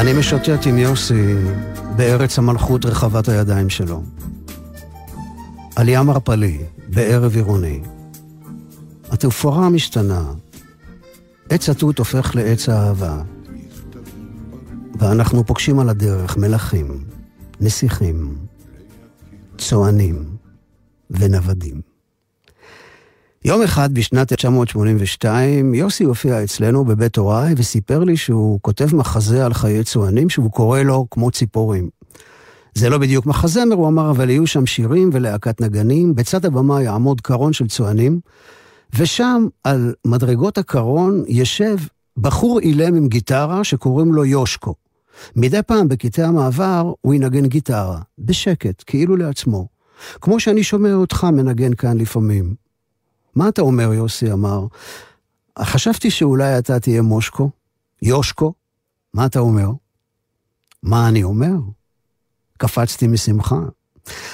[0.00, 1.34] אני משוטט עם יוסי
[1.96, 4.02] בארץ המלכות רחבת הידיים שלו.
[5.76, 7.80] עלייה מרפלי, בערב עירוני.
[9.10, 10.24] התפאורה משתנה.
[11.48, 13.22] עץ התות הופך לעץ האהבה.
[14.98, 17.04] ואנחנו פוגשים על הדרך מלכים,
[17.60, 18.36] נסיכים,
[19.58, 20.24] צוענים
[21.10, 21.89] ונוודים.
[23.44, 29.54] יום אחד בשנת 1982, יוסי הופיע אצלנו בבית הוריי וסיפר לי שהוא כותב מחזה על
[29.54, 31.88] חיי צוענים שהוא קורא לו כמו ציפורים.
[32.74, 37.20] זה לא בדיוק מחזמר, הוא אמר, אבל יהיו שם שירים ולהקת נגנים, בצד הבמה יעמוד
[37.20, 38.20] קרון של צוענים,
[38.98, 41.76] ושם, על מדרגות הקרון, ישב
[42.16, 44.74] בחור אילם עם גיטרה שקוראים לו יושקו.
[45.36, 49.68] מדי פעם בקטעי המעבר הוא ינגן גיטרה, בשקט, כאילו לעצמו.
[50.20, 52.69] כמו שאני שומע אותך מנגן כאן לפעמים.
[53.34, 54.66] מה אתה אומר, יוסי אמר?
[55.58, 57.50] חשבתי שאולי אתה תהיה מושקו,
[58.02, 58.52] יושקו.
[59.14, 59.70] מה אתה אומר?
[60.82, 61.56] מה אני אומר?
[62.58, 63.60] קפצתי משמחה.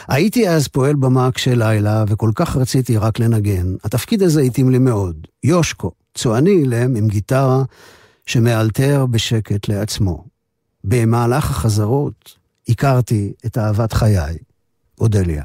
[0.09, 3.75] הייתי אז פועל במה קשה לילה, וכל כך רציתי רק לנגן.
[3.85, 5.27] התפקיד הזה התאים לי מאוד.
[5.45, 7.63] יושקו, צועני אילם עם גיטרה
[8.27, 10.25] שמאלתר בשקט לעצמו.
[10.85, 12.39] במהלך החזרות
[12.69, 14.37] הכרתי את אהבת חיי,
[15.01, 15.45] אודליה.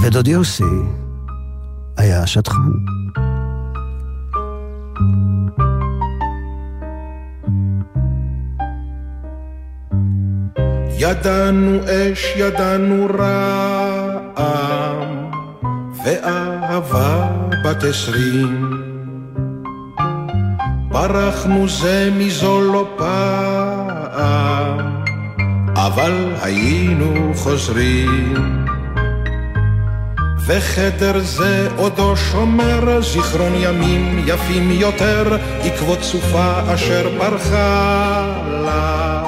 [0.00, 0.64] ודוד יוסי
[1.96, 2.72] היה שטחן.
[10.98, 15.06] ידענו אש, ידענו רעם,
[16.04, 17.30] ואהבה
[17.64, 18.70] בת עשרים.
[20.88, 24.78] ברחנו זה מזו לא פעם,
[25.74, 28.71] אבל היינו חוזרים.
[30.56, 38.26] וחדר זה עודו שומר זיכרון ימים יפים יותר, עקבות סופה אשר ברחה
[38.64, 39.22] לה.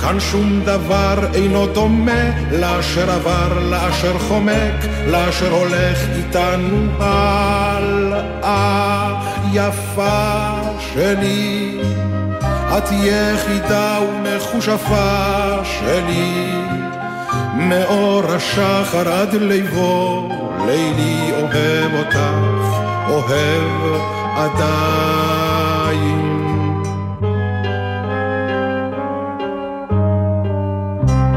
[0.00, 8.08] כאן שום דבר אינו דומה לאשר עבר, לאשר חומק, לאשר הולך איתנו הלאה.
[9.52, 10.50] יפה
[10.94, 11.80] שלי,
[12.78, 16.77] את יחידה ומחושפה שלי.
[17.58, 20.28] מאור השחר עד ליבו,
[20.66, 22.18] לילי אוהב אותך,
[23.08, 24.00] אוהב
[24.36, 25.58] עדיין.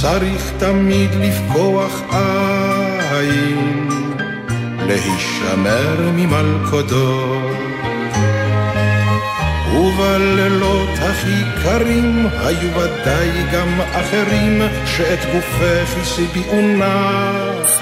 [0.01, 2.01] צריך תמיד לפקוח
[3.11, 3.80] עין,
[4.91, 7.57] להישמר ממלכודות.
[9.75, 17.81] ובלילות הכי קרים היו ודאי גם אחרים שאת גופך השביעו נחת.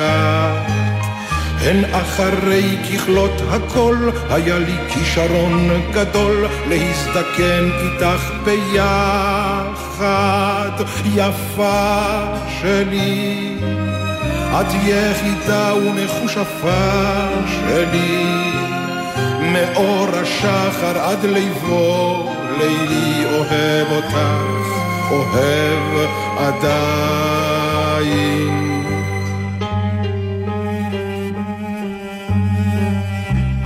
[1.61, 9.91] הן אחרי ככלות הכל, היה לי כישרון גדול להזדקן איתך ביחד,
[11.05, 12.19] יפה
[12.61, 13.88] שלי.
[14.51, 18.51] את יחידה ומכושפה שלי,
[19.41, 24.17] מאור השחר עד ליבו, לילי אוהב אותך,
[25.11, 27.49] אוהב עדיין.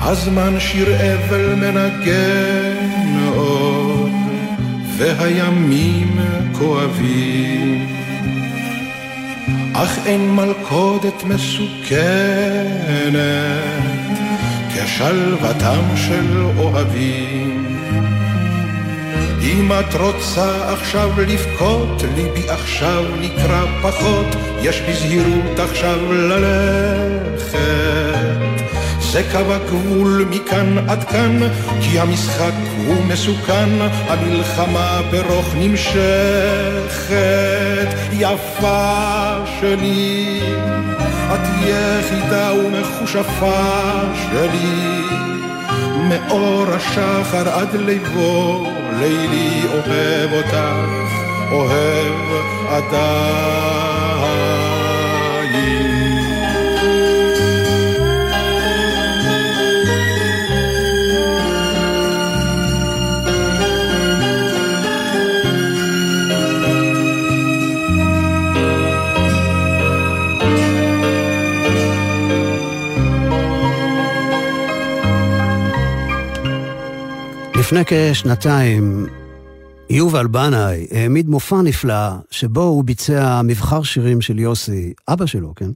[0.02, 4.12] הזמן שיר אבל מנגן עוד,
[4.98, 6.20] והימים
[6.52, 8.03] כואבים.
[9.84, 13.14] אך אין מלכודת מסוכנת
[14.74, 17.78] כשלוותם של אוהבים.
[19.42, 27.58] אם את רוצה עכשיו לבכות, ליבי עכשיו נקרא פחות, יש בזהירות עכשיו ללכת.
[29.12, 31.40] זה קו הגבול מכאן עד כאן,
[31.82, 32.54] כי המשחק
[32.88, 33.70] הוא מסוכן,
[34.08, 37.14] המלחמה ברוך נמשכת.
[38.12, 40.40] יפה שלי,
[41.34, 43.62] את יחידה ומכושפה
[44.16, 45.02] שלי,
[46.10, 48.68] מאור השחר עד ליבו,
[49.00, 50.58] לילי אוהב אותך,
[51.52, 52.14] אוהב
[52.70, 53.83] עדיין.
[77.74, 79.08] לפני כשנתיים
[79.90, 85.70] יובל בנאי העמיד מופע נפלא, שבו הוא ביצע מבחר שירים של יוסי, אבא שלו, כן?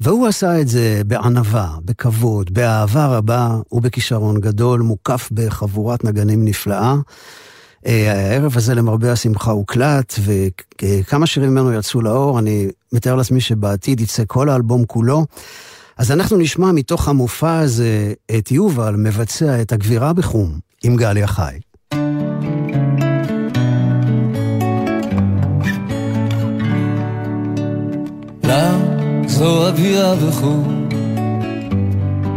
[0.00, 6.94] והוא עשה את זה בענווה, בכבוד, באהבה רבה ובכישרון גדול, מוקף בחבורת נגנים נפלאה.
[7.86, 14.00] אה, הערב הזה למרבה השמחה הוקלט, וכמה שירים ממנו יצאו לאור, אני מתאר לעצמי שבעתיד
[14.00, 15.26] יצא כל האלבום כולו.
[16.00, 21.58] אז אנחנו נשמע מתוך המופע הזה את יובל מבצע את הגבירה בחום עם גליה חי.
[29.26, 30.88] זו אווירה בחום,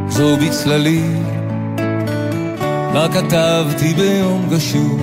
[0.10, 1.04] זו בצללי,
[2.94, 5.00] לה כתבתי ביום גשור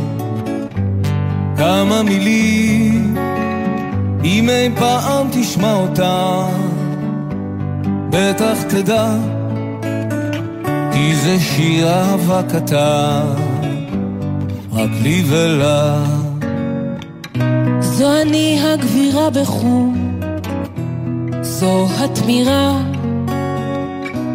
[1.56, 3.16] כמה מילים,
[4.24, 6.46] אם אי פעם תשמע אותה,
[8.12, 9.14] בטח תדע,
[10.92, 13.22] כי זה שיר אהבה קטן,
[14.72, 16.04] רק לי ולה.
[17.80, 20.18] זו אני הגבירה בחום,
[21.42, 22.82] זו התמירה,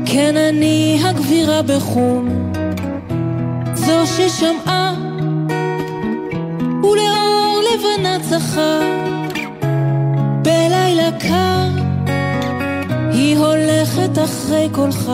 [0.05, 2.51] כן אני הגבירה בחום,
[3.73, 4.93] זו ששמעה
[6.83, 8.79] ולאור לבנה צחה
[10.41, 11.84] בלילה קר
[13.15, 15.11] היא הולכת אחרי קולך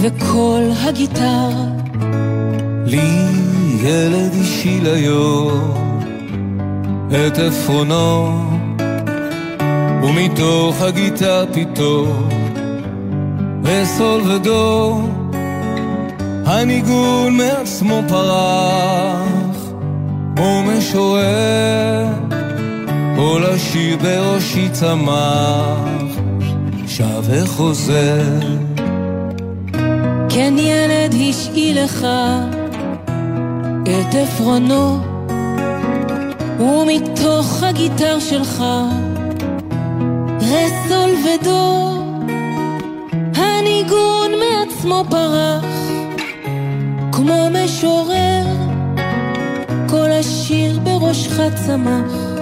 [0.00, 1.50] וקול הגיטרה
[2.86, 3.26] לי
[3.82, 6.00] ילד אישי ליום
[7.10, 8.40] את עפרונו
[10.02, 12.28] ומתוך הגיטר פתאום
[13.62, 15.00] וסול ודו
[16.44, 19.72] הניגון מעצמו פרח
[20.36, 22.06] כמו משורר
[23.16, 25.95] כל השיר בראשי צמח
[26.96, 28.40] שב וחוזר.
[30.28, 32.06] כן ילד השאיל לך
[33.82, 34.98] את עפרונו
[36.60, 38.64] ומתוך הגיטר שלך
[40.40, 41.92] רסול ודו
[43.34, 45.64] הניגון מעצמו פרח
[47.12, 48.46] כמו משורר
[49.88, 52.36] כל השיר בראשך צמח.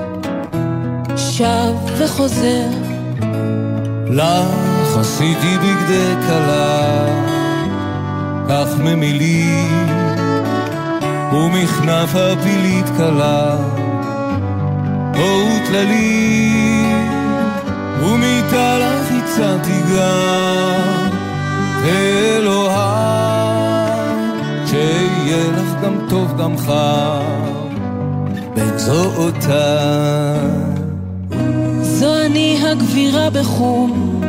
[1.16, 2.83] שב וחוזר
[4.14, 7.06] לך עשיתי בגדי כלה
[8.48, 9.88] כך ממילים
[11.32, 13.56] ומכנף הפילית קלה
[15.16, 16.52] אור טללי
[18.02, 21.10] ומיטה לך הצעתי גם
[21.84, 22.74] אלוהי
[24.66, 27.54] שיהיה לך גם טוב גם חם
[28.54, 30.73] בין זו אותה
[32.34, 34.20] אני הגבירה בחום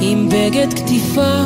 [0.00, 1.42] עם בגד כתיפה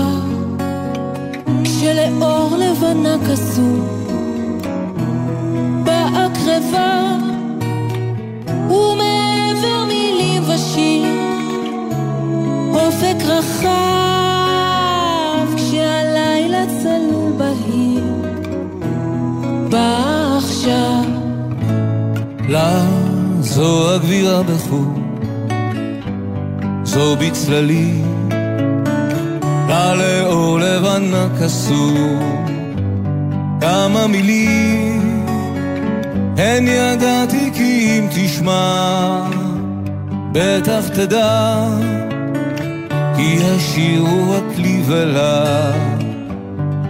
[1.65, 3.77] כשלאור לבנה כסו
[5.85, 7.17] באה קרבה
[8.69, 11.07] ומעבר מילים ושיר
[12.75, 14.27] אופק רחב
[15.57, 18.05] כשהלילה צלול בהיר
[19.71, 21.05] באה עכשיו.
[22.49, 22.85] לה
[23.41, 25.04] זו הגבירה בחום
[26.95, 28.29] זו בצללים
[29.69, 32.47] לה לאור לבנה קסום
[33.61, 35.27] כמה מילים.
[36.37, 39.29] הן ידעתי כי אם תשמע
[40.33, 41.69] בטח תדע.
[43.17, 45.73] כי השיר הוא רק לי ולה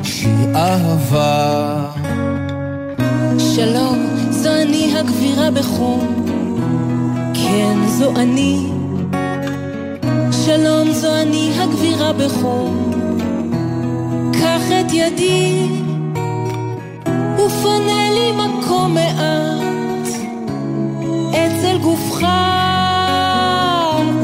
[0.03, 1.77] שיר אהבה.
[3.39, 6.27] שלום, זו אני הגבירה בחום.
[7.35, 8.74] כן, זו אני.
[11.75, 12.91] הגבירה בחום.
[14.33, 15.69] קח את ידי
[17.37, 20.09] ופנה לי מקום מעט
[21.31, 22.27] אצל גופך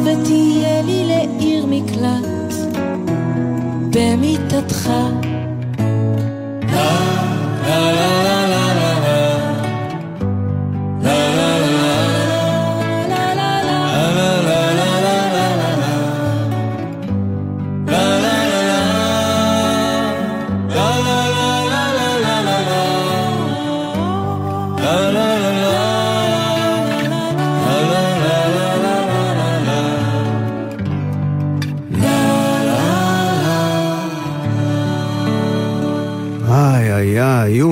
[0.04, 2.54] ותהיה לי לעיר מקלט
[3.90, 4.90] במיטתך.
[7.66, 8.19] איי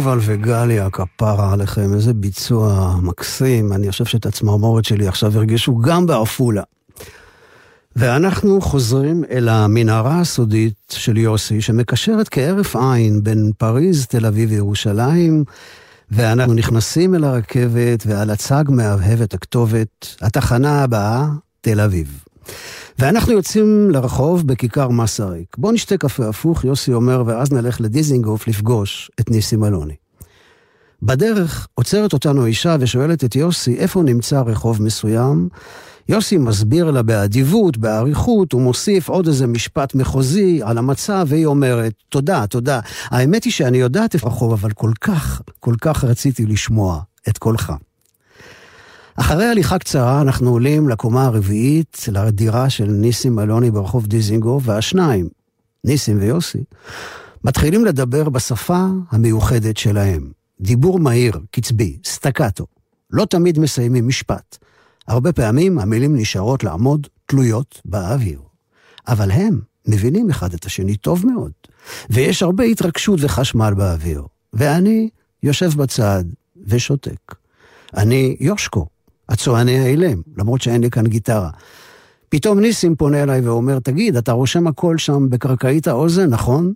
[0.08, 3.72] יובל וגליה, כפרה עליכם, איזה ביצוע מקסים.
[3.72, 6.62] אני חושב שאת הצמרמורת שלי עכשיו הרגישו גם בעפולה.
[7.96, 15.44] ואנחנו חוזרים אל המנהרה הסודית של יוסי, שמקשרת כהרף עין בין פריז, תל אביב וירושלים,
[16.10, 21.26] ואנחנו נכנסים אל הרכבת, ועל הצג מהבהבת הכתובת, התחנה הבאה,
[21.60, 22.24] תל אביב.
[22.98, 25.56] ואנחנו יוצאים לרחוב בכיכר מסריק.
[25.58, 29.94] בוא נשתה קפה הפוך, יוסי אומר, ואז נלך לדיזינגוף לפגוש את ניסים אלוני.
[31.02, 35.48] בדרך עוצרת אותנו אישה ושואלת את יוסי איפה נמצא רחוב מסוים.
[36.08, 41.92] יוסי מסביר לה באדיבות, באריכות, הוא מוסיף עוד איזה משפט מחוזי על המצב, והיא אומרת,
[42.08, 42.80] תודה, תודה.
[43.04, 47.72] האמת היא שאני יודעת איפה הרחוב, אבל כל כך, כל כך רציתי לשמוע את קולך.
[49.20, 55.28] אחרי הליכה קצרה אנחנו עולים לקומה הרביעית, לדירה של ניסים אלוני ברחוב דיזינגוף, והשניים,
[55.84, 56.58] ניסים ויוסי,
[57.44, 60.32] מתחילים לדבר בשפה המיוחדת שלהם.
[60.60, 62.66] דיבור מהיר, קצבי, סטקטו.
[63.10, 64.56] לא תמיד מסיימים משפט.
[65.08, 68.40] הרבה פעמים המילים נשארות לעמוד תלויות באוויר.
[69.08, 71.52] אבל הם מבינים אחד את השני טוב מאוד,
[72.10, 74.22] ויש הרבה התרגשות וחשמל באוויר.
[74.52, 75.08] ואני
[75.42, 76.24] יושב בצד
[76.66, 77.34] ושותק.
[77.96, 78.86] אני יושקו,
[79.28, 81.50] הצועני האילם, למרות שאין לי כאן גיטרה.
[82.28, 86.72] פתאום ניסים פונה אליי ואומר, תגיד, אתה רושם הכל שם בקרקעית האוזן, נכון?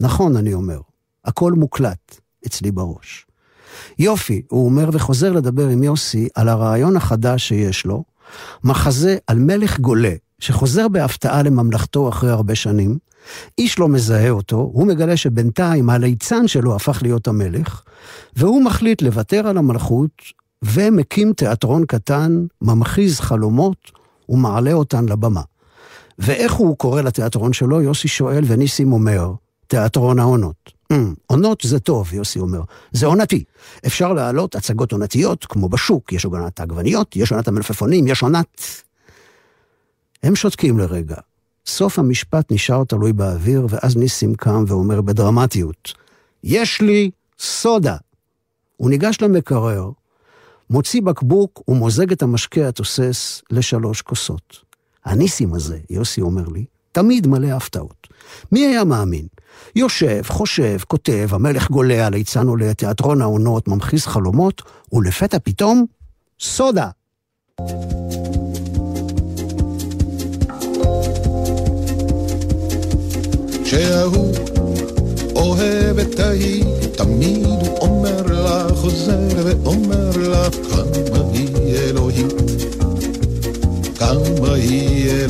[0.00, 0.80] נכון, אני אומר.
[1.24, 3.26] הכל מוקלט אצלי בראש.
[3.98, 8.04] יופי, הוא אומר וחוזר לדבר עם יוסי על הרעיון החדש שיש לו,
[8.64, 12.98] מחזה על מלך גולה, שחוזר בהפתעה לממלכתו אחרי הרבה שנים,
[13.58, 17.82] איש לא מזהה אותו, הוא מגלה שבינתיים הליצן שלו הפך להיות המלך,
[18.36, 20.22] והוא מחליט לוותר על המלכות,
[20.64, 23.92] ומקים תיאטרון קטן, ממחיז חלומות,
[24.28, 25.42] ומעלה אותן לבמה.
[26.18, 27.80] ואיך הוא קורא לתיאטרון שלו?
[27.80, 29.32] יוסי שואל, וניסים אומר,
[29.66, 30.72] תיאטרון העונות.
[30.92, 30.96] Mm,
[31.26, 32.60] עונות זה טוב, יוסי אומר.
[32.92, 33.44] זה עונתי.
[33.86, 38.60] אפשר להעלות הצגות עונתיות, כמו בשוק, יש עונת העגבניות, יש עונת המלפפונים, יש עונת...
[40.22, 41.16] הם שותקים לרגע.
[41.66, 45.92] סוף המשפט נשאר תלוי באוויר, ואז ניסים קם ואומר בדרמטיות,
[46.44, 47.96] יש לי סודה.
[48.76, 49.90] הוא ניגש למקרר,
[50.70, 54.60] מוציא בקבוק ומוזג את המשקה התוסס לשלוש כוסות.
[55.04, 58.08] הניסים הזה, יוסי אומר לי, תמיד מלא הפתעות.
[58.52, 59.26] מי היה מאמין?
[59.76, 64.62] יושב, חושב, כותב, המלך גולה, הליצן עולה, תיאטרון העונות, ממחיז חלומות,
[64.92, 65.84] ולפתע פתאום,
[66.40, 66.88] סודה.
[73.64, 74.34] שההוא
[75.36, 76.64] אוהב את ההיא,
[76.96, 77.43] תמיד
[84.66, 85.26] כמה היא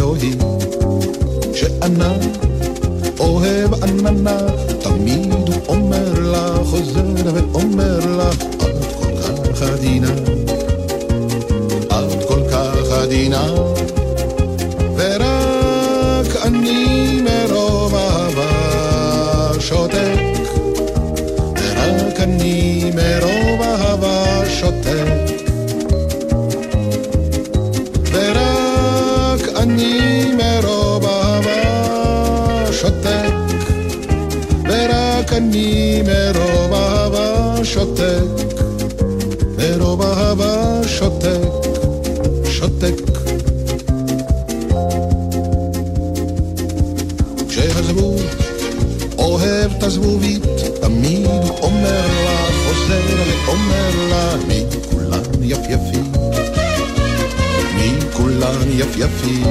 [58.79, 59.47] יפייפים,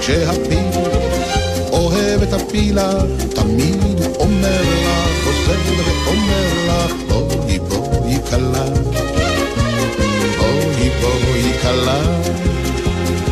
[0.00, 0.82] כשהפיל
[1.72, 2.92] אוהב את הפילה,
[3.34, 8.64] תמיד אומר לה, חוזר ואומר לה, בואי בואי כלה,
[10.38, 12.00] בואי בואי כלה,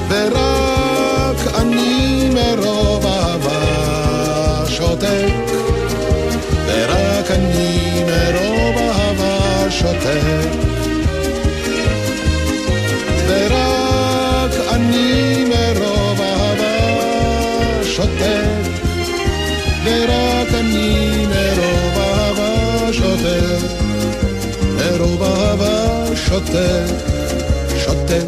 [0.09, 5.35] ורק אני מרוב אהבה שותק,
[6.67, 10.76] ורק אני מרוב אהבה שותק.
[17.97, 18.71] שותק,
[19.85, 23.67] ורק אני מרוב אהבה שותק,
[24.77, 26.95] מרוב אהבה שותק,
[27.85, 28.27] שותק.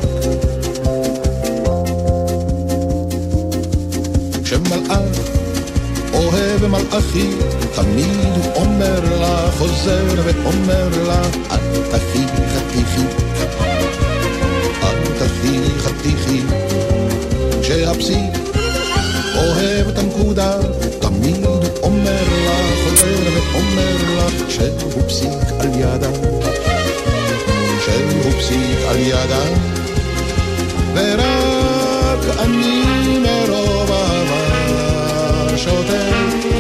[4.45, 5.19] כשמלאך
[6.13, 7.31] אוהב מלאכי,
[7.75, 13.07] תמיד הוא אומר לה, חוזר ואומר לה, אל תחי חתיכי.
[14.83, 16.43] אל תחי חתיכי,
[17.63, 18.38] כשהפסיק
[22.45, 26.11] לה, חוזר ואומר לה, שהוא פסיק על ידה,
[27.85, 29.43] שהוא פסיק על ידה,
[30.95, 36.58] ורק אני מרוב אהבה שותק,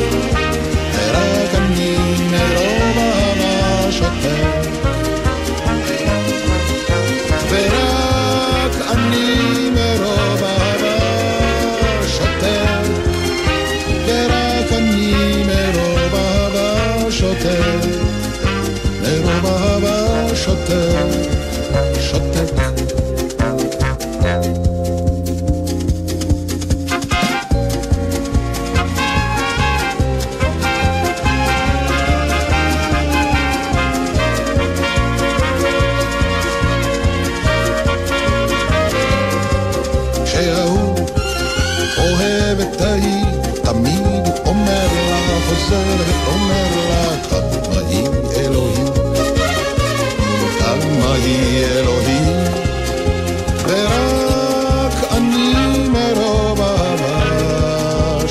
[22.18, 22.67] Thank you.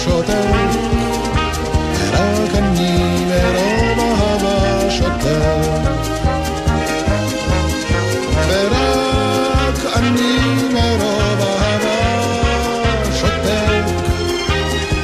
[0.08, 0.34] שותק,
[2.14, 5.88] ורק אני מרוב אהבה שותק.
[8.50, 10.38] ורק אני
[10.74, 12.00] מרוב אהבה
[13.20, 13.86] שותק,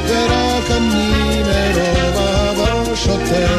[0.07, 3.49] ורק אני מרוב אהבה שותק,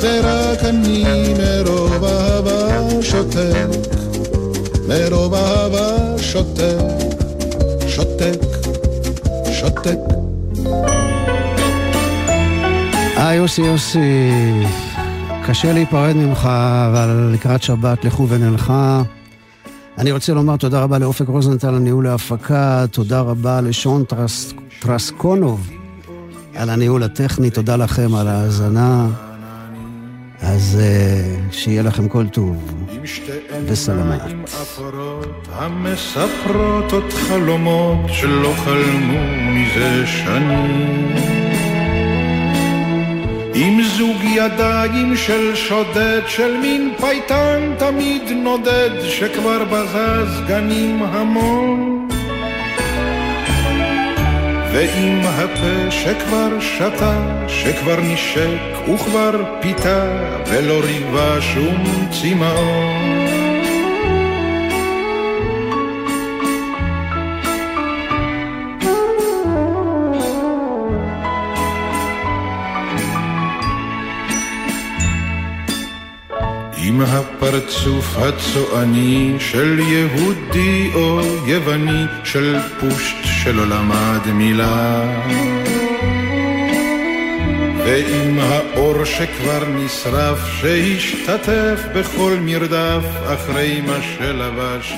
[0.00, 3.68] ורק אני מרוב אהבה שותק,
[4.88, 6.99] מרוב אהבה שותק,
[8.00, 8.40] שותק,
[9.52, 9.98] שותק.
[13.16, 14.30] אה, יוסי, יוסי,
[15.46, 16.48] קשה להיפרד ממך,
[16.90, 19.02] אבל לקראת שבת לכו ונלכה.
[19.98, 25.70] אני רוצה לומר תודה רבה לאופק רוזנטל על ניהול ההפקה, תודה רבה לשון טרס, טרסקונוב
[26.54, 29.08] על הניהול הטכני, תודה לכם על ההאזנה.
[30.42, 32.74] אז uh, שיהיה לכם כל טוב,
[33.66, 34.39] וסלמת.
[35.60, 41.14] המספרות עוד חלומות שלא חלמו מזה שנים.
[43.54, 52.08] עם זוג ידיים של שודד, של מין פייטן תמיד נודד, שכבר בזז גנים המון.
[54.72, 60.04] ועם הפה שכבר שתה, שכבר נשק וכבר פיתה,
[60.46, 63.29] ולא ריבה שום צמאון.
[77.02, 85.04] הפרצוף הצועני של יהודי או יווני, של פושט שלא למד מילה.
[87.84, 94.94] ועם האור שכבר נשרף, שהשתתף בכל מרדף, אחרי מה שלבש.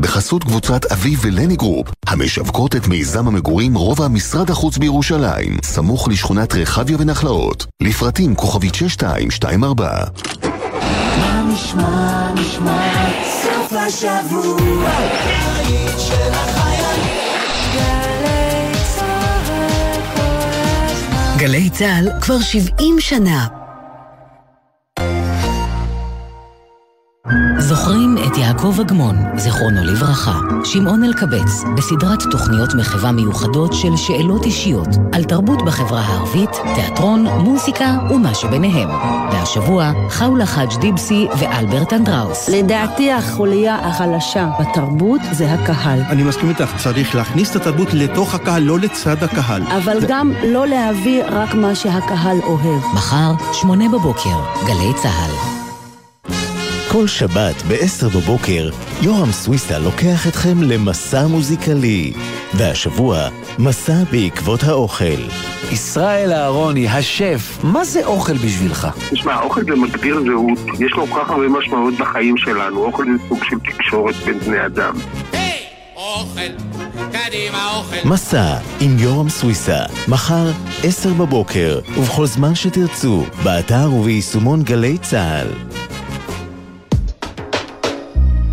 [0.00, 6.54] בחסות קבוצת אביב ולני גרופ, המשווקות את מיזם המגורים רובע משרד החוץ בירושלים, סמוך לשכונת
[6.54, 7.66] רחביה ונחלאות.
[7.82, 10.04] לפרטים כוכבית 6224
[10.44, 10.59] מה
[11.52, 12.92] נשמע, נשמע,
[13.24, 17.20] סוף השבוע, הבית של החיילים.
[21.36, 23.59] גלי צה"ל כבר 70 שנה.
[27.60, 34.88] זוכרים את יעקב אגמון, זיכרונו לברכה, שמעון אלקבץ, בסדרת תוכניות מחווה מיוחדות של שאלות אישיות
[35.12, 38.88] על תרבות בחברה הערבית, תיאטרון, מוזיקה ומה שביניהם.
[39.32, 42.48] והשבוע, חאולה חאג' דיבסי ואלברט אנדראוס.
[42.48, 46.00] לדעתי החוליה החלשה בתרבות זה הקהל.
[46.00, 49.62] אני מסכים איתך, צריך להכניס את התרבות לתוך הקהל, לא לצד הקהל.
[49.62, 52.82] אבל גם לא להביא רק מה שהקהל אוהב.
[52.94, 55.59] מחר, שמונה בבוקר, גלי צה"ל.
[56.92, 58.70] כל שבת ב-10 בבוקר,
[59.02, 62.12] יורם סוויסה לוקח אתכם למסע מוזיקלי.
[62.54, 63.28] והשבוע,
[63.58, 65.20] מסע בעקבות האוכל.
[65.72, 68.88] ישראל אהרוני, השף, מה זה אוכל בשבילך?
[69.10, 73.28] תשמע, אוכל זה מגדיר זהות, יש לו כל כך הרבה משמעות בחיים שלנו, אוכל זה
[73.28, 74.94] סוג של תקשורת בין בני אדם.
[75.96, 76.40] אוכל,
[77.12, 78.08] קדימה אוכל.
[78.08, 79.78] מסע עם יורם סוויסה,
[80.08, 80.46] מחר,
[80.82, 85.48] 10 בבוקר, ובכל זמן שתרצו, באתר וביישומון גלי צה"ל.